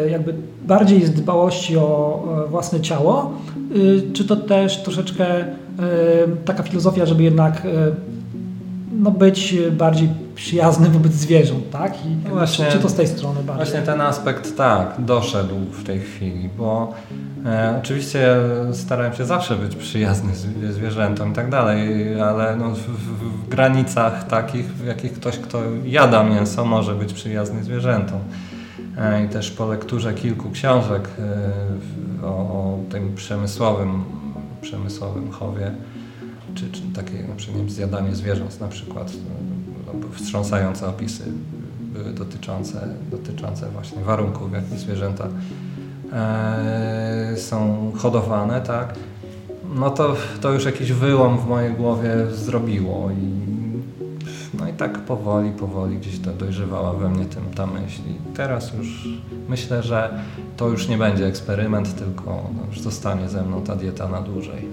[0.06, 0.34] y, jakby
[0.68, 3.32] bardziej z dbałości o własne ciało,
[3.76, 5.26] y, czy to też troszeczkę
[6.46, 7.68] taka filozofia, żeby jednak
[9.02, 12.06] no, być bardziej przyjazny wobec zwierząt, tak?
[12.06, 13.66] I no właśnie, czy to z tej strony bardziej?
[13.66, 16.94] Właśnie ten aspekt tak, doszedł w tej chwili, bo
[17.46, 18.36] e, oczywiście
[18.74, 23.50] starałem się zawsze być przyjazny z, zwierzętom i tak dalej, ale no, w, w, w,
[23.50, 28.20] granicach takich, w jakich ktoś, kto jada mięso, może być przyjazny zwierzętom.
[28.98, 31.10] E, I też po lekturze kilku książek
[32.22, 34.04] e, o, o tym przemysłowym,
[34.62, 35.72] przemysłowym chowie,
[36.56, 41.24] czy, czy takie na przykład zjadanie zwierząt na przykład, no, no, wstrząsające opisy
[41.94, 45.28] były dotyczące, dotyczące właśnie warunków, w jakich zwierzęta
[46.14, 48.96] e, są hodowane, tak,
[49.76, 53.52] no to, to już jakiś wyłom w mojej głowie zrobiło i
[54.60, 58.02] no i tak powoli, powoli gdzieś to dojrzewała we mnie tym, ta myśl.
[58.02, 59.08] I teraz już
[59.50, 60.20] myślę, że
[60.58, 64.68] to już nie będzie eksperyment, tylko no, już zostanie ze mną ta dieta na dłużej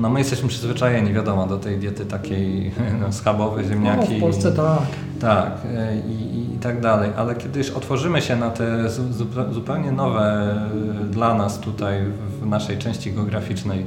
[0.00, 4.16] No my jesteśmy przyzwyczajeni, wiadomo, do tej diety takiej no, schabowe, No, ziemniaki.
[4.18, 4.78] w Polsce tak.
[5.20, 9.52] Tak, e, i, i, tak dalej, ale kiedy już otworzymy się na te zu, zupe-
[9.52, 10.54] zupełnie nowe
[11.02, 11.98] e, dla nas tutaj
[12.42, 13.86] w naszej części geograficznej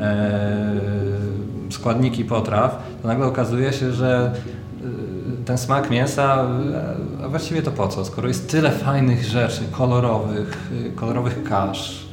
[0.00, 0.80] e,
[1.70, 4.32] składniki potraw, to nagle okazuje się, że
[5.44, 6.46] ten smak mięsa,
[7.24, 12.03] a właściwie to po co, skoro jest tyle fajnych rzeczy, kolorowych, kolorowych kasz.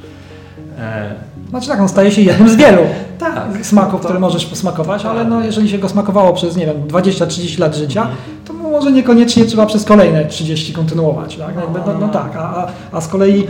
[0.78, 2.82] E, Znaczy tak, on staje się jednym z wielu
[3.18, 6.76] tak, smaków, to- które możesz posmakować, ale no, jeżeli się go smakowało przez, nie wiem,
[6.88, 8.06] 20-30 lat życia,
[8.44, 11.36] to może niekoniecznie trzeba przez kolejne 30 kontynuować.
[11.36, 11.56] Tak?
[11.56, 13.46] Jakby, no, no tak, a, a, z kolei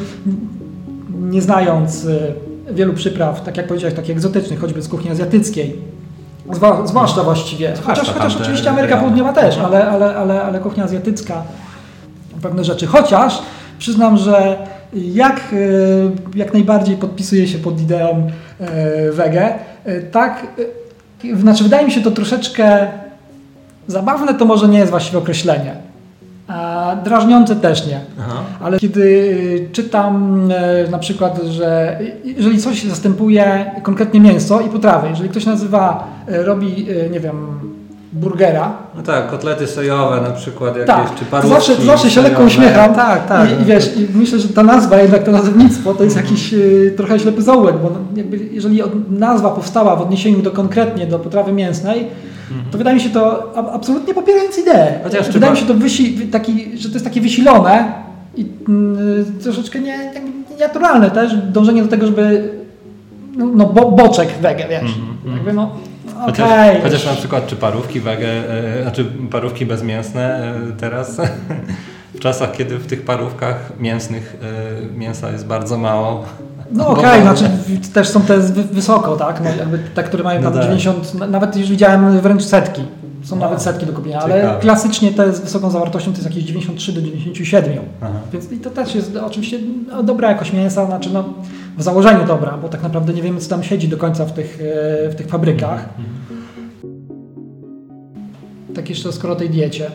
[1.20, 2.34] nie znając y,
[2.70, 5.76] wielu przypraw, tak jak powiedziałeś, takich egzotycznych, choćby z kuchni azjatyckiej,
[6.52, 8.96] zwa, zwłaszcza właściwie, chociaż, chociaż oczywiście Ameryka.
[8.96, 11.42] Południowa też, ale, ale, ale, ale kuchnia azjatycka,
[12.42, 12.86] pewne rzeczy.
[12.86, 13.38] Chociaż
[13.78, 14.56] przyznam, że
[14.94, 18.30] jak, y, jak najbardziej podpisuję się pod ideą
[19.08, 19.54] y, wege,
[19.86, 20.46] y, tak,
[21.34, 22.88] znaczy wydaje mi się to troszeczkę
[23.86, 25.74] zabawne, to może nie jest właściwe określenie,
[26.48, 28.00] a drażniące też nie.
[28.20, 28.42] Aha.
[28.60, 35.28] Ale kiedy czytam e, na przykład, że jeżeli coś zastępuje konkretnie mięso i potrawy, jeżeli
[35.28, 37.60] ktoś nazywa, e, robi, e, nie wiem,
[38.12, 42.42] burgera, No tak, kotlety sojowe na przykład jakieś, tak, czy parówki zawsze, zawsze się lekko
[42.42, 43.50] uśmiecham Tak, tak.
[43.50, 46.94] I, i wiesz, i myślę, że ta nazwa, jednak to nazewnictwo to jest jakiś y,
[46.96, 51.52] trochę ślepy zaułek, bo no, jakby, jeżeli nazwa powstała w odniesieniu do konkretnie do potrawy
[51.52, 52.06] mięsnej,
[52.72, 55.00] to wydaje mi się to absolutnie popierając ideę.
[55.04, 57.92] Chociaż wydaje mi się to wysi, wy- taki, że to jest takie wysilone
[58.36, 62.50] i y, troszeczkę nie, jakby nienaturalne też, dążenie do tego, żeby
[63.36, 64.82] no, no bo, boczek wege, wiesz.
[64.82, 65.36] Mhm, mhm.
[65.36, 65.70] Jakby no,
[66.24, 66.82] Chociaż, okej.
[66.82, 68.28] chociaż na przykład czy parówki wege,
[68.78, 71.20] e, znaczy parówki bezmięsne e, teraz
[72.14, 74.36] w czasach, kiedy w tych parówkach mięsnych
[74.92, 76.24] e, mięsa jest bardzo mało.
[76.72, 79.40] No okej, znaczy w- też są te wy- wysoko, tak?
[79.44, 80.62] No, jakby te, które mają No tak.
[80.62, 82.82] 90, na- nawet już widziałem wręcz setki.
[83.24, 83.42] Są No.
[83.44, 84.60] nawet setki do kupienia, ale Ciekawe.
[84.60, 87.78] klasycznie te z wysoką zawartością to jest jakieś 93 do 97.
[88.00, 88.12] Aha.
[88.32, 89.58] Więc i to też jest oczywiście
[89.90, 91.24] no, dobra jakość mięsa, znaczy no
[91.78, 94.58] w założeniu dobra, bo tak naprawdę nie wiemy co tam siedzi do końca w tych,
[95.06, 95.88] e, w tych fabrykach.
[98.74, 99.90] Tak jeszcze skoro o tej diecie.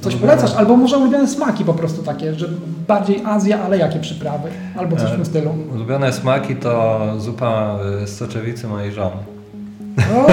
[0.00, 0.54] Coś No polecasz?
[0.54, 2.48] Albo może ulubione smaki po prostu takie, że
[2.88, 4.48] bardziej Azja, ale jakie przyprawy?
[4.76, 5.50] Albo coś w tym E, stylu.
[5.74, 9.16] Ulubione smaki to zupa e, z soczewicy mojej żony.
[10.16, 10.26] O!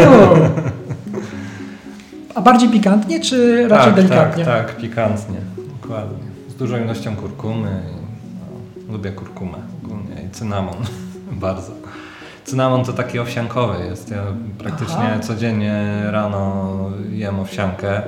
[2.36, 4.46] A bardziej pikantnie, czy raczej tak, delikatnie?
[4.46, 5.38] Tak, tak, pikantnie.
[5.82, 6.18] Dokładnie.
[6.50, 7.82] Z dużą ilością kurkumy.
[8.88, 9.75] No, lubię kurkumę
[10.28, 10.76] i cynamon
[11.46, 11.72] bardzo.
[12.46, 14.12] Cynamon to taki owsiankowy jest.
[14.12, 14.24] Ja
[14.58, 15.20] praktycznie Aha.
[15.20, 16.76] codziennie rano
[17.10, 18.02] jem owsiankę.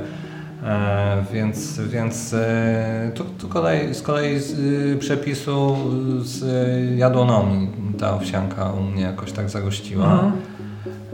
[0.63, 5.77] E, więc więc e, tu, tu kolei, z kolei z y, przepisu
[6.21, 10.11] z y, jadłonomii ta owsianka u mnie jakoś tak zagościła.
[10.13, 10.33] Mhm.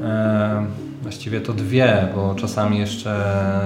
[0.04, 0.66] E,
[1.02, 3.12] właściwie to dwie, bo czasami jeszcze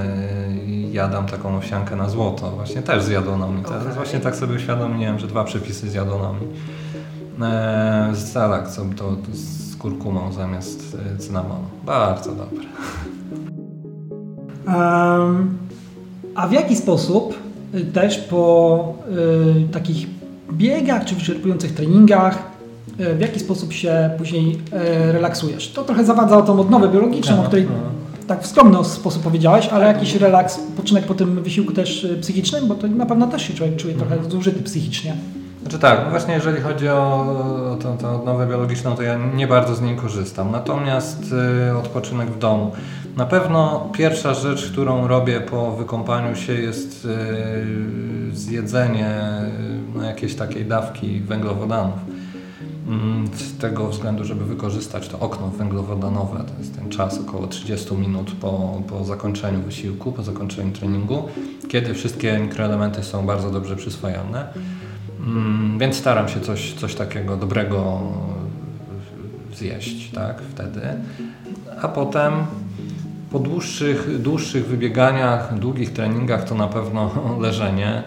[0.05, 3.63] e, jadam taką owsiankę na złoto, właśnie też z jadłonomii.
[3.63, 3.95] Teraz Okej.
[3.95, 6.47] właśnie tak sobie uświadomiłem, że dwa przepisy z jadłonomii.
[7.41, 11.67] E, z salak, co to z kurkumą zamiast e, cynamonu.
[11.85, 12.65] Bardzo dobre.
[14.67, 15.57] Em,
[16.35, 17.33] a w jaki sposób
[17.75, 18.93] y, też po
[19.67, 20.07] y, takich
[20.51, 22.51] biegach czy wyczerpujących treningach,
[22.99, 25.71] y, w jaki sposób się później y, relaksujesz?
[25.71, 27.89] To trochę zawadza o tą odnowę biologiczną, o Aha, której aha.
[28.27, 32.67] tak w skromny sposób powiedziałeś, ale jakiś relaks, poczynek po tym wysiłku też y, psychicznym,
[32.67, 35.15] bo to na pewno też się człowiek czuje trochę zużyty psychicznie.
[35.67, 39.95] Znaczy tak, właśnie jeżeli chodzi o, tą odnowę biologiczną, to ja nie bardzo z niej
[39.95, 40.51] korzystam.
[40.51, 41.33] Natomiast
[41.71, 42.71] y, odpoczynek w domu.
[43.17, 49.09] Na pewno pierwsza rzecz, którą robię po wykąpaniu się jest y, zjedzenie
[49.95, 51.99] y, no, jakiejś takiej dawki węglowodanów.
[52.87, 57.95] Mm, Z tego względu, żeby wykorzystać to okno węglowodanowe, to jest ten czas około 30
[57.95, 61.23] minut po, po zakończeniu wysiłku, po zakończeniu treningu,
[61.69, 64.47] kiedy wszystkie mikroelementy są bardzo dobrze przyswajane.
[65.19, 67.99] Mm, Więc staram się coś, coś takiego dobrego
[69.53, 70.81] zjeść, tak, wtedy.
[71.81, 72.33] A potem
[73.31, 77.11] po dłuższych, dłuższych wybieganiach, długich treningach to na pewno
[77.41, 78.03] leżenie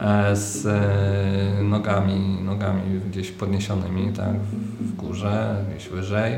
[0.00, 4.34] e, z e, nogami, nogami gdzieś podniesionymi, tak,
[4.80, 6.32] w, górze, gdzieś wyżej.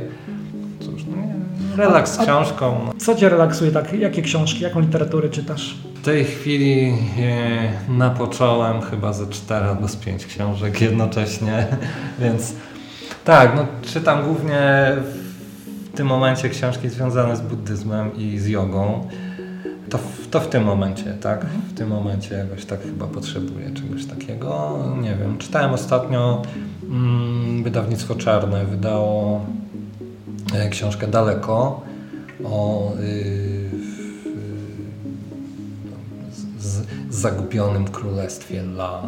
[0.93, 1.16] Cóż, no
[1.76, 2.80] relaks z książką.
[2.86, 2.93] No.
[2.99, 3.70] Co Cię relaksuje?
[3.70, 3.93] Tak?
[3.93, 5.74] Jakie książki, jaką literaturę czytasz?
[5.95, 11.66] W tej chwili e, napocząłem chyba ze 4 albo z 5 książek jednocześnie,
[12.20, 12.55] więc
[13.24, 14.93] tak, no czytam głównie
[15.93, 19.09] w tym momencie książki związane z buddyzmem i z jogą,
[19.91, 21.47] to w, to w tym momencie, tak?
[21.47, 24.78] W tym momencie jakoś tak chyba potrzebuję czegoś takiego.
[25.01, 25.39] Nie wiem.
[25.39, 26.43] Czytałem ostatnio
[26.91, 29.45] mm, wydawnictwo Czarne wydało
[30.70, 31.80] książkę Daleko
[32.44, 33.70] o y,
[36.59, 39.03] z, z zagubionym królestwie La.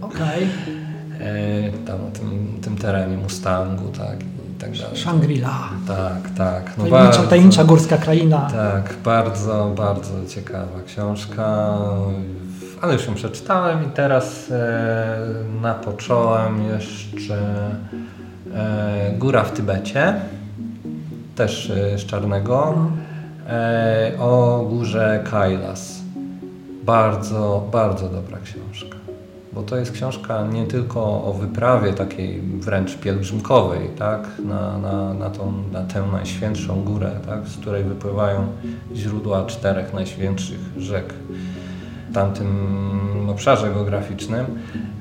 [0.00, 0.46] Okej.
[1.20, 4.96] E, tam o tym, tym terenie Mustangu, tak i tak dalej.
[4.96, 5.68] Shangri-La.
[5.86, 6.64] Tak, tak.
[6.78, 8.48] No Tajemnicza, bardzo- tajemnicza górska kraina.
[8.52, 11.78] Tak, bardzo, bardzo ciekawa książka,
[12.80, 15.18] ale już ją przeczytałem i teraz e,
[15.62, 17.76] napocząłem jeszcze e,
[19.18, 20.14] Góra w Tybecie,
[21.36, 22.74] też e, z Czarnego,
[23.48, 26.02] e, o górze Kailas.
[26.84, 28.96] Bardzo, bardzo dobra książka.
[29.52, 34.28] Bo to jest książka nie tylko o wyprawie takiej wręcz pielgrzymkowej, tak?
[34.44, 37.48] na, na, na, tą, na tę najświętszą górę, tak?
[37.48, 38.46] z której wypływają
[38.94, 41.14] źródła czterech najświętszych rzek
[42.16, 44.46] tamtym obszarze geograficznym.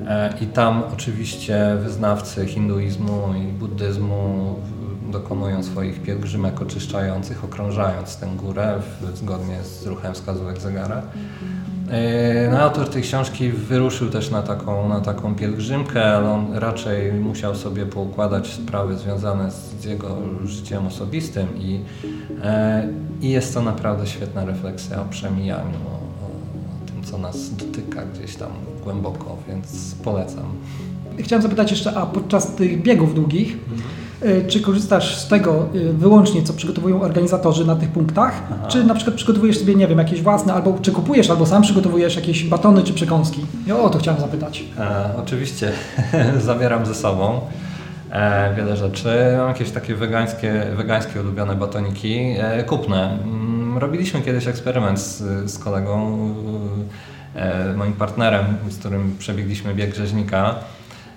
[0.08, 4.56] E, I tam oczywiście wyznawcy hinduizmu i buddyzmu
[5.12, 8.80] dokonują swoich pielgrzymek oczyszczających, okrążając tę górę
[9.14, 11.02] zgodnie z ruchem wskazówek zegara.
[11.90, 17.14] E, No, autor tej książki wyruszył też na taką, na taką pielgrzymkę, ale on raczej
[17.14, 21.82] musiał sobie poukładać sprawy związane z, z jego życiem osobistym i,
[22.44, 22.88] e,
[23.22, 25.80] i jest to naprawdę świetna refleksja o przemijaniu,
[27.06, 28.50] co nas dotyka gdzieś tam
[28.84, 30.44] głęboko, więc polecam.
[31.20, 33.58] Chciałem zapytać jeszcze, a podczas tych biegów długich,
[34.24, 38.68] y, czy korzystasz z tego y, wyłącznie, co przygotowują organizatorzy na tych punktach, Aha.
[38.68, 42.16] czy na przykład przygotowujesz sobie, nie wiem, jakieś własne, albo czy kupujesz, albo sam przygotowujesz
[42.16, 43.46] jakieś batony czy przekąski?
[43.68, 44.64] I o to chciałem zapytać.
[44.80, 45.72] E, oczywiście
[46.46, 47.42] zabieram ze sobą
[48.12, 49.10] e, wiele rzeczy.
[49.38, 53.18] Mam jakieś takie wegańskie, wegańskie ulubione batoniki e, kupne.
[53.80, 56.18] Robiliśmy kiedyś eksperyment z, z kolegą,
[57.36, 60.56] e, moim partnerem, z którym przebiegliśmy bieg rzeźnika.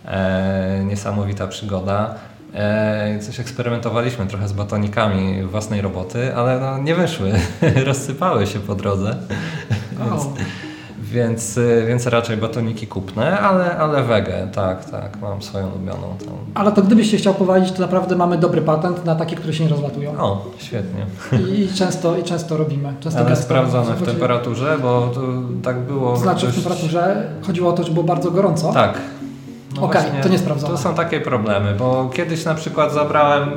[0.04, 2.14] E, niesamowita przygoda.
[2.54, 7.32] E, coś eksperymentowaliśmy trochę z batonikami własnej roboty, ale no, nie wyszły.
[7.86, 9.16] Rozsypały się po drodze.
[9.98, 10.34] Więc, O.
[11.08, 16.34] więc, y, więc raczej batoniki kupne, ale, ale wege, tak, tak, mam swoją ulubioną tam.
[16.54, 19.64] Ale to gdybyś się chciał powalić, to naprawdę mamy dobry patent na takie, które się
[19.64, 20.18] nie rozlatują.
[20.18, 21.06] O, świetnie.
[21.32, 22.94] I, i, często, I często robimy.
[23.00, 25.10] Często Ale sprawdzone w temperaturze, bo
[25.62, 26.12] tak było.
[26.12, 28.72] To znaczy w dość- temperaturze chodziło o to, że było bardzo gorąco.
[28.72, 28.98] Tak.
[29.80, 30.72] Okej, właśnie to nie sprawdzone.
[30.72, 33.48] To są takie problemy, bo kiedyś na przykład zabrałem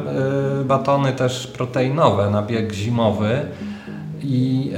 [0.62, 3.42] y, batony też proteinowe na bieg zimowy
[4.24, 4.72] i,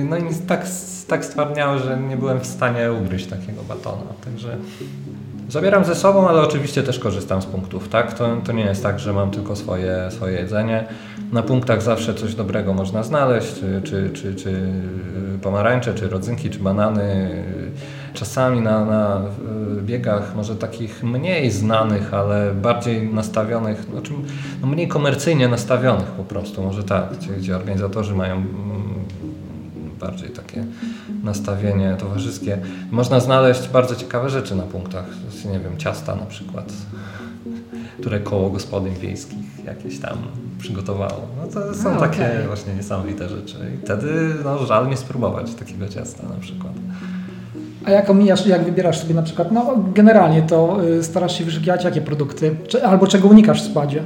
[0.00, 0.66] y, no i tak,
[1.08, 4.12] tak stwardniały, że nie byłem w stanie ugryźć takiego batona.
[4.24, 4.56] Także
[5.48, 7.88] zabieram ze sobą, ale oczywiście też korzystam z punktów.
[7.88, 8.12] Tak?
[8.12, 10.84] To, to nie jest tak, że mam tylko swoje, swoje jedzenie.
[11.32, 14.72] Na punktach zawsze coś dobrego można znaleźć, czy, czy, czy, czy
[15.42, 17.30] pomarańcze, czy rodzynki, czy banany.
[18.14, 19.20] Czasami na, na
[19.78, 24.12] y, biegach może takich mniej znanych, ale bardziej nastawionych, znaczy
[24.62, 28.94] no mniej komercyjnie nastawionych po prostu, może tak, gdzie, gdzie organizatorzy mają mm,
[30.04, 30.64] bardziej takie
[31.22, 32.58] nastawienie towarzyskie.
[32.90, 35.04] Można znaleźć bardzo ciekawe rzeczy na punktach,
[35.52, 36.72] nie wiem, ciasta na przykład,
[38.00, 40.18] które koło gospodyń wiejskich jakieś tam
[40.58, 41.20] przygotowało.
[41.42, 42.46] No to są A, takie okej.
[42.46, 46.72] właśnie niesamowite rzeczy i wtedy no, żal nie spróbować takiego ciasta na przykład.
[47.84, 51.84] A jak omijasz, jak wybierasz sobie na przykład, no generalnie to y, starasz się wyszukiwać
[51.84, 54.02] jakie produkty, czy, albo czego unikasz w składzie?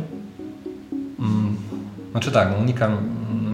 [1.18, 1.56] Mm,
[2.12, 2.96] Znaczy tak, unikam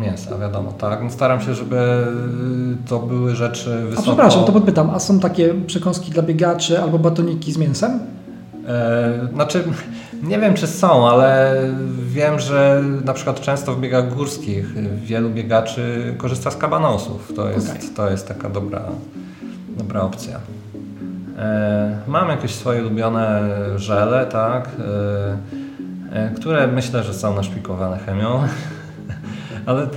[0.05, 1.03] mięsa, wiadomo, tak.
[1.03, 4.03] No Staram się, żeby y, to były rzeczy A wysoko...
[4.03, 7.99] przepraszam, to podpytam, a są takie przekąski dla biegaczy albo batoniki z mięsem?
[8.69, 9.65] E, Znaczy,
[10.23, 11.57] nie wiem czy są, ale
[12.07, 14.75] wiem, że na przykład często w biegach górskich
[15.05, 17.33] wielu biegaczy korzysta z kabanosów.
[17.37, 17.89] To jest, Okej.
[17.97, 18.83] to jest taka dobra,
[19.77, 20.41] dobra opcja.
[21.39, 23.41] E, Mam jakieś swoje ulubione
[23.77, 24.69] żele, tak,
[26.13, 28.43] e, które myślę, że są naszpikowane chemią,
[29.67, 29.89] ale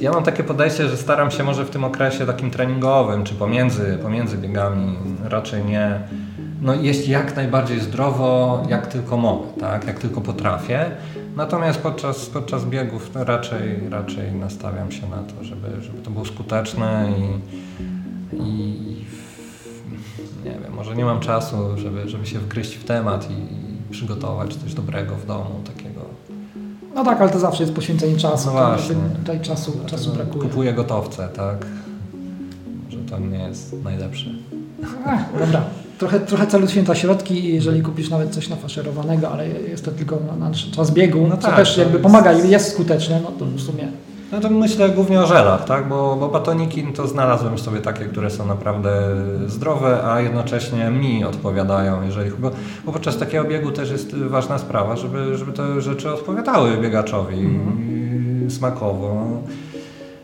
[0.00, 3.98] ja mam takie podejście, że staram się może w tym okresie takim treningowym, czy pomiędzy,
[4.02, 6.00] pomiędzy biegami, raczej nie,
[6.62, 10.90] no jeść jak najbardziej zdrowo, jak tylko mogę, tak, jak tylko potrafię.
[11.36, 16.24] Natomiast podczas, podczas biegów no raczej, raczej nastawiam się na to, żeby, żeby to było
[16.24, 18.74] skuteczne i, i
[20.44, 24.56] nie wiem, może nie mam czasu, żeby, żeby się wgryźć w temat i, i przygotować
[24.56, 25.87] coś dobrego w domu, takiego.
[26.98, 28.46] No tak, ale to zawsze jest poświęcenie czasu.
[28.46, 28.94] No to właśnie.
[29.18, 30.42] Tutaj czasu, czasu brakuje.
[30.48, 31.66] Kupuję gotowce, tak.
[32.84, 34.30] Może to nie jest najlepsze.
[35.06, 35.62] Ech, dobra.
[35.98, 40.18] trochę, trochę celu święta środki i jeżeli kupisz nawet coś nafaszerowanego, ale jest to tylko
[40.26, 43.30] na, na czas biegu, No co tak, też jakby jest- pomaga i jest skuteczne, no
[43.38, 43.88] to w sumie
[44.32, 45.88] No to myślę głównie o żelach, tak?
[45.88, 48.90] Bo, bo batoniki no to znalazłem sobie takie, które są naprawdę
[49.46, 52.50] zdrowe, a jednocześnie mi odpowiadają, jeżeli bo,
[52.84, 58.50] bo podczas takiego biegu też jest ważna sprawa, żeby, żeby te rzeczy odpowiadały biegaczowi Mhm.
[58.50, 59.26] smakowo.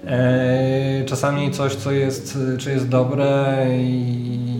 [0.07, 4.54] E, czasami coś, co jest, czy jest dobre i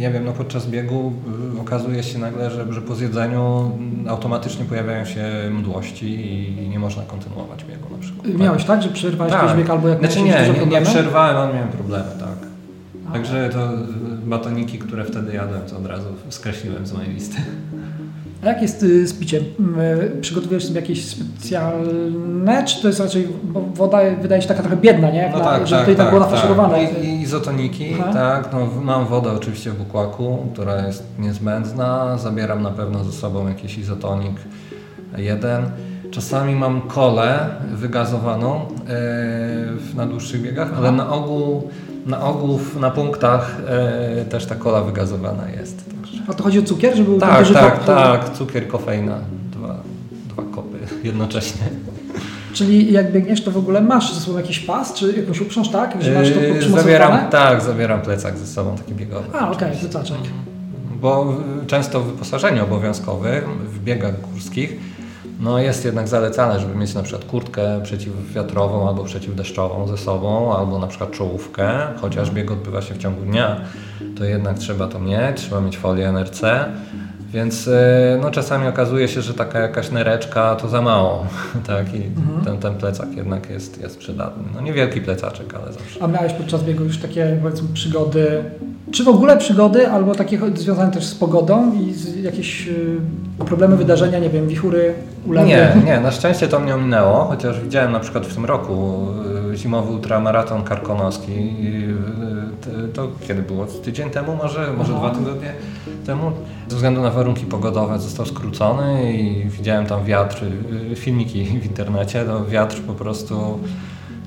[0.00, 1.12] nie wiem, no podczas biegu
[1.56, 3.70] y, okazuje się nagle, że, że po zjedzeniu
[4.08, 6.20] automatycznie pojawiają się mdłości
[6.64, 8.38] i nie można kontynuować biegu na przykład.
[8.38, 11.68] miałeś tak, że przerwałeś jakiś bieg albo jak Znaczy nie, nie, nie przerwałem, ale miałem
[11.68, 12.50] problemy, tak.
[13.12, 13.76] Także to y,
[14.26, 17.36] batoniki, które wtedy jadłem, to od razu skreśliłem z mojej listy.
[18.42, 19.44] A jak jest y, z piciem?
[20.16, 24.76] Y, Przygotowujesz sobie jakieś specjalne, czy to jest raczej, bo woda wydaje się taka trochę
[24.76, 25.18] biedna, nie?
[25.18, 26.84] Jak na, że tutaj tak, było nafaszerowane.
[26.84, 28.12] I, I izotoniki, Aha.
[28.12, 28.52] tak.
[28.52, 32.18] No, mam wodę oczywiście w bukłaku, która jest niezbędna.
[32.18, 34.36] Zabieram na pewno ze sobą jakiś izotonik
[35.16, 35.62] jeden.
[36.10, 37.38] Czasami mam kolę
[37.72, 38.60] wygazowaną
[39.78, 41.68] w- na dłuższych biegach, ale na ogół,
[42.06, 45.84] na ogół na punktach e, też ta kola wygazowana jest.
[46.30, 48.32] A to chodzi o cukier, żeby był Tak, tak, kop- tak.
[48.38, 49.18] Cukier, kofeina.
[49.52, 49.76] Dwa,
[50.28, 50.78] dwa kopy
[51.08, 51.62] jednocześnie.
[52.52, 55.96] Czyli jak biegniesz, to w ogóle masz ze sobą jakiś pas, czy jakąś uprząż, tak?
[56.02, 59.26] Że masz to Yy, zabieram, tak, zabieram plecak ze sobą taki biegowy.
[59.32, 59.88] A, okej, oczywiście.
[59.88, 60.16] plecaczek.
[61.00, 64.76] Bo często w wyposażeniu obowiązkowym w biegach górskich
[65.40, 70.78] no jest jednak zalecane, żeby mieć na przykład kurtkę przeciwwiatrową albo przeciwdeszczową ze sobą, albo
[70.78, 71.70] na przykład czołówkę,
[72.00, 73.60] chociaż bieg odbywa się w ciągu dnia,
[74.18, 76.40] to jednak trzeba to mieć, trzeba mieć folię NRC,
[77.32, 77.72] więc y,
[78.22, 81.26] no, czasami okazuje się, że taka jakaś nereczka to za mało,
[81.66, 82.44] tak, i Mhm.
[82.44, 84.42] ten, ten plecak jednak jest, jest przydatny.
[84.54, 86.02] No niewielki plecaczek, ale zawsze.
[86.02, 88.44] A miałeś podczas biegu już takie, powiedzmy, przygody,
[88.92, 93.00] czy w ogóle przygody, albo takie związane też z pogodą i z jakieś y,
[93.46, 94.94] problemy, wydarzenia, nie wiem, wichury,
[95.26, 95.48] ulewy?
[95.48, 99.06] Nie, nie, na szczęście to mnie ominęło, chociaż widziałem na przykład w tym roku
[99.52, 101.32] y, zimowy ultramaraton karkonoski.
[101.32, 103.66] y, To kiedy było?
[103.66, 105.08] Tydzień temu może, może Aha.
[105.08, 105.52] dwa tygodnie
[106.06, 106.32] temu?
[106.68, 110.44] Ze względu na warunki pogodowe został skrócony i widziałem tam wiatr,
[110.94, 113.58] filmiki w internecie, to wiatr po prostu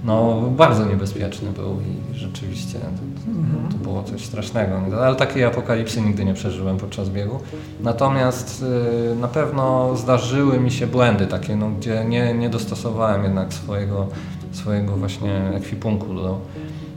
[0.04, 3.72] no, bardzo niebezpieczny był i rzeczywiście to, Mhm.
[3.72, 4.82] to było coś strasznego.
[5.04, 7.39] Ale takiej apokalipsy nigdy nie przeżyłem podczas biegu.
[7.82, 8.66] Natomiast
[9.12, 14.08] y, na pewno zdarzyły mi się błędy takie, no, gdzie nie, nie dostosowałem jednak swojego,
[14.51, 16.39] swojego właśnie ekwipunku do,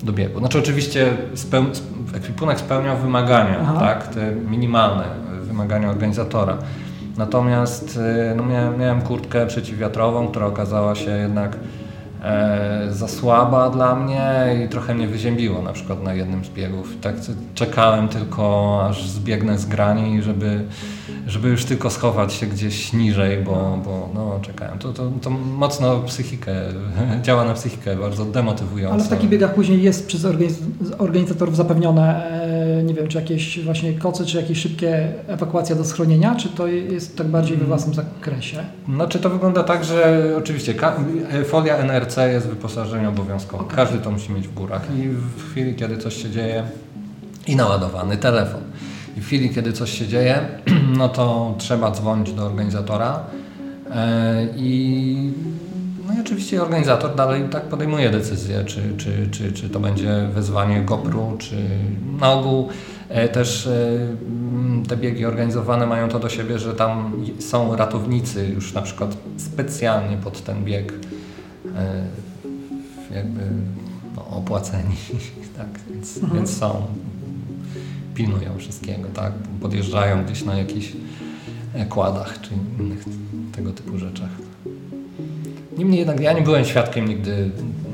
[0.03, 0.39] do biegu.
[0.39, 1.65] Znaczy oczywiście speł,
[2.17, 3.81] ekwipunek spełniał wymagania, Aha.
[3.81, 5.05] tak, te minimalne
[5.43, 6.59] wymagania organizatora.
[7.19, 7.99] Natomiast
[8.33, 11.59] y, no, miałem, miałem kurtkę przeciwwiatrową, która okazała się jednak e,
[12.91, 16.95] za słaba dla mnie i trochę mnie wyziębiło na przykład na jednym z biegów.
[17.01, 17.15] Tak
[17.55, 20.65] czekałem tylko aż zbiegnę z grani, żeby,
[21.27, 24.79] żeby już tylko schować się gdzieś niżej, bo, bo no, czekałem.
[24.79, 26.53] To, to, to mocno psychikę,
[27.23, 28.95] działa na psychikę bardzo demotywująco.
[28.95, 30.59] Ale w takich biegach później jest przez organiz
[30.99, 32.31] organizatorów zapewnione,
[32.79, 36.67] e, nie wiem, czy jakieś właśnie koce, czy jakieś szybkie ewakuacja do schronienia, czy to
[36.67, 38.57] jest tak bardziej we własnym zakresie?
[38.95, 40.97] Znaczy to wygląda tak, że oczywiście ka-
[41.45, 43.67] folia NRC jest wyposażeniem obowiązkowym.
[43.67, 43.77] Okej.
[43.77, 46.65] Każdy to musi mieć w górach i w chwili, kiedy coś się dzieje
[47.47, 48.61] i naładowany telefon.
[49.17, 50.49] I w chwili, kiedy coś się dzieje,
[50.99, 53.21] no to trzeba dzwonić do organizatora
[53.91, 55.33] e, i
[56.07, 60.81] no i oczywiście organizator dalej tak podejmuje decyzję, czy, czy, czy, czy to będzie wezwanie
[60.81, 61.57] GoPru, czy
[62.21, 62.69] na ogół
[63.09, 63.99] e, też e,
[64.89, 70.17] te biegi organizowane mają to do siebie, że tam są ratownicy już na przykład specjalnie
[70.17, 70.93] pod ten bieg
[73.15, 73.41] jakby
[74.17, 74.97] no, opłaceni,
[75.59, 76.35] tak, więc, Mhm.
[76.35, 76.87] więc są,
[78.15, 80.93] pilnują wszystkiego, tak, podjeżdżają gdzieś na jakichś
[81.75, 82.51] e, kładach czy
[82.81, 83.05] innych
[83.53, 84.29] tego typu rzeczach.
[85.79, 87.51] Niemniej jednak ja nie byłem świadkiem nigdy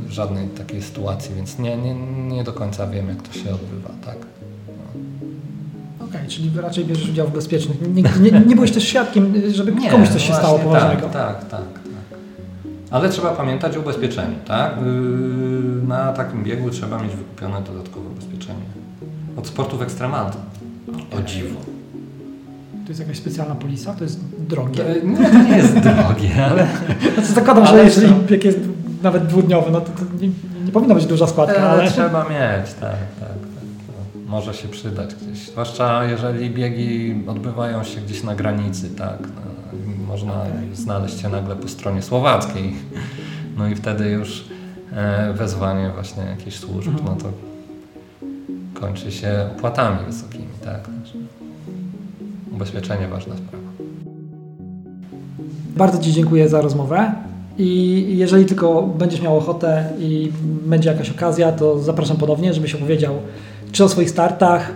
[0.08, 1.94] żadnej takiej sytuacji, więc nie, nie,
[2.28, 4.16] nie do końca wiem, jak to się odbywa, tak.
[6.08, 7.94] Okej, czyli raczej bierzesz udział w bezpiecznych.
[7.94, 11.08] Nie, nie, nie byłeś też świadkiem, żeby komuś coś się właśnie stało poważnego.
[11.08, 11.81] Tak, tak, tak, tak.
[12.92, 14.72] Ale trzeba pamiętać o ubezpieczeniu, tak?
[14.76, 18.64] Yy, Na takim biegu trzeba mieć wykupione dodatkowe ubezpieczenie.
[19.36, 20.36] Od sportów ekstremalnych.
[21.18, 21.60] O dziwo.
[22.84, 23.94] To jest jakaś specjalna polisa?
[23.94, 24.84] To jest drogie?
[24.84, 26.66] To, nie, to nie jest drogie, ale
[27.14, 28.14] Znaczy zakładam, że Ale jeżeli co?
[28.14, 28.58] bieg jest
[29.02, 30.28] nawet dwudniowy, no to, to nie,
[30.64, 31.90] nie powinna być duża składka, ale ale...
[31.90, 33.18] trzeba mieć, tak, tak.
[33.20, 33.38] tak.
[33.88, 35.48] No, może się przydać gdzieś.
[35.48, 39.18] Zwłaszcza jeżeli biegi odbywają się gdzieś na granicy, tak.
[40.08, 40.32] Można
[40.74, 42.72] znaleźć się nagle po stronie słowackiej.
[43.58, 44.44] No i wtedy już
[44.92, 47.04] e, wezwanie właśnie jakichś służb, Mhm.
[47.06, 47.28] no to
[48.80, 50.44] kończy się opłatami wysokimi.
[50.64, 50.80] Tak.
[52.54, 53.64] Ubezpieczenie ważna sprawa.
[55.76, 57.12] Bardzo Ci dziękuję za rozmowę.
[57.58, 60.32] I jeżeli tylko będziesz miał ochotę i
[60.66, 63.14] będzie jakaś okazja, to zapraszam ponownie, żebyś opowiedział
[63.72, 64.72] czy o swoich startach,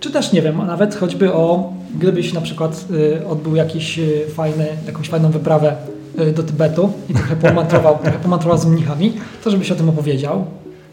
[0.00, 4.26] czy też nie wiem, a nawet choćby o, gdybyś na przykład y, odbył jakiś y,
[4.34, 5.76] fajny, jakąś fajną wyprawę
[6.20, 9.12] y, do Tybetu i trochę pomantrował, trochę pomantrował z mnichami,
[9.44, 10.44] to żebyś o tym opowiedział.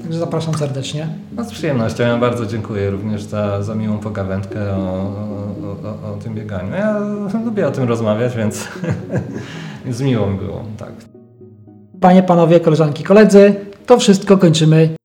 [0.01, 1.07] Także zapraszam serdecznie.
[1.35, 2.03] No z przyjemnością.
[2.03, 6.71] Ja bardzo dziękuję również za, za miłą pogawędkę o, o, o, o tym bieganiu.
[6.75, 6.99] Ja
[7.45, 8.67] lubię o tym rozmawiać, więc,
[9.85, 10.63] więc miło mi było.
[10.77, 10.91] Tak.
[12.01, 14.95] Panie, panowie, koleżanki, koledzy, to wszystko kończymy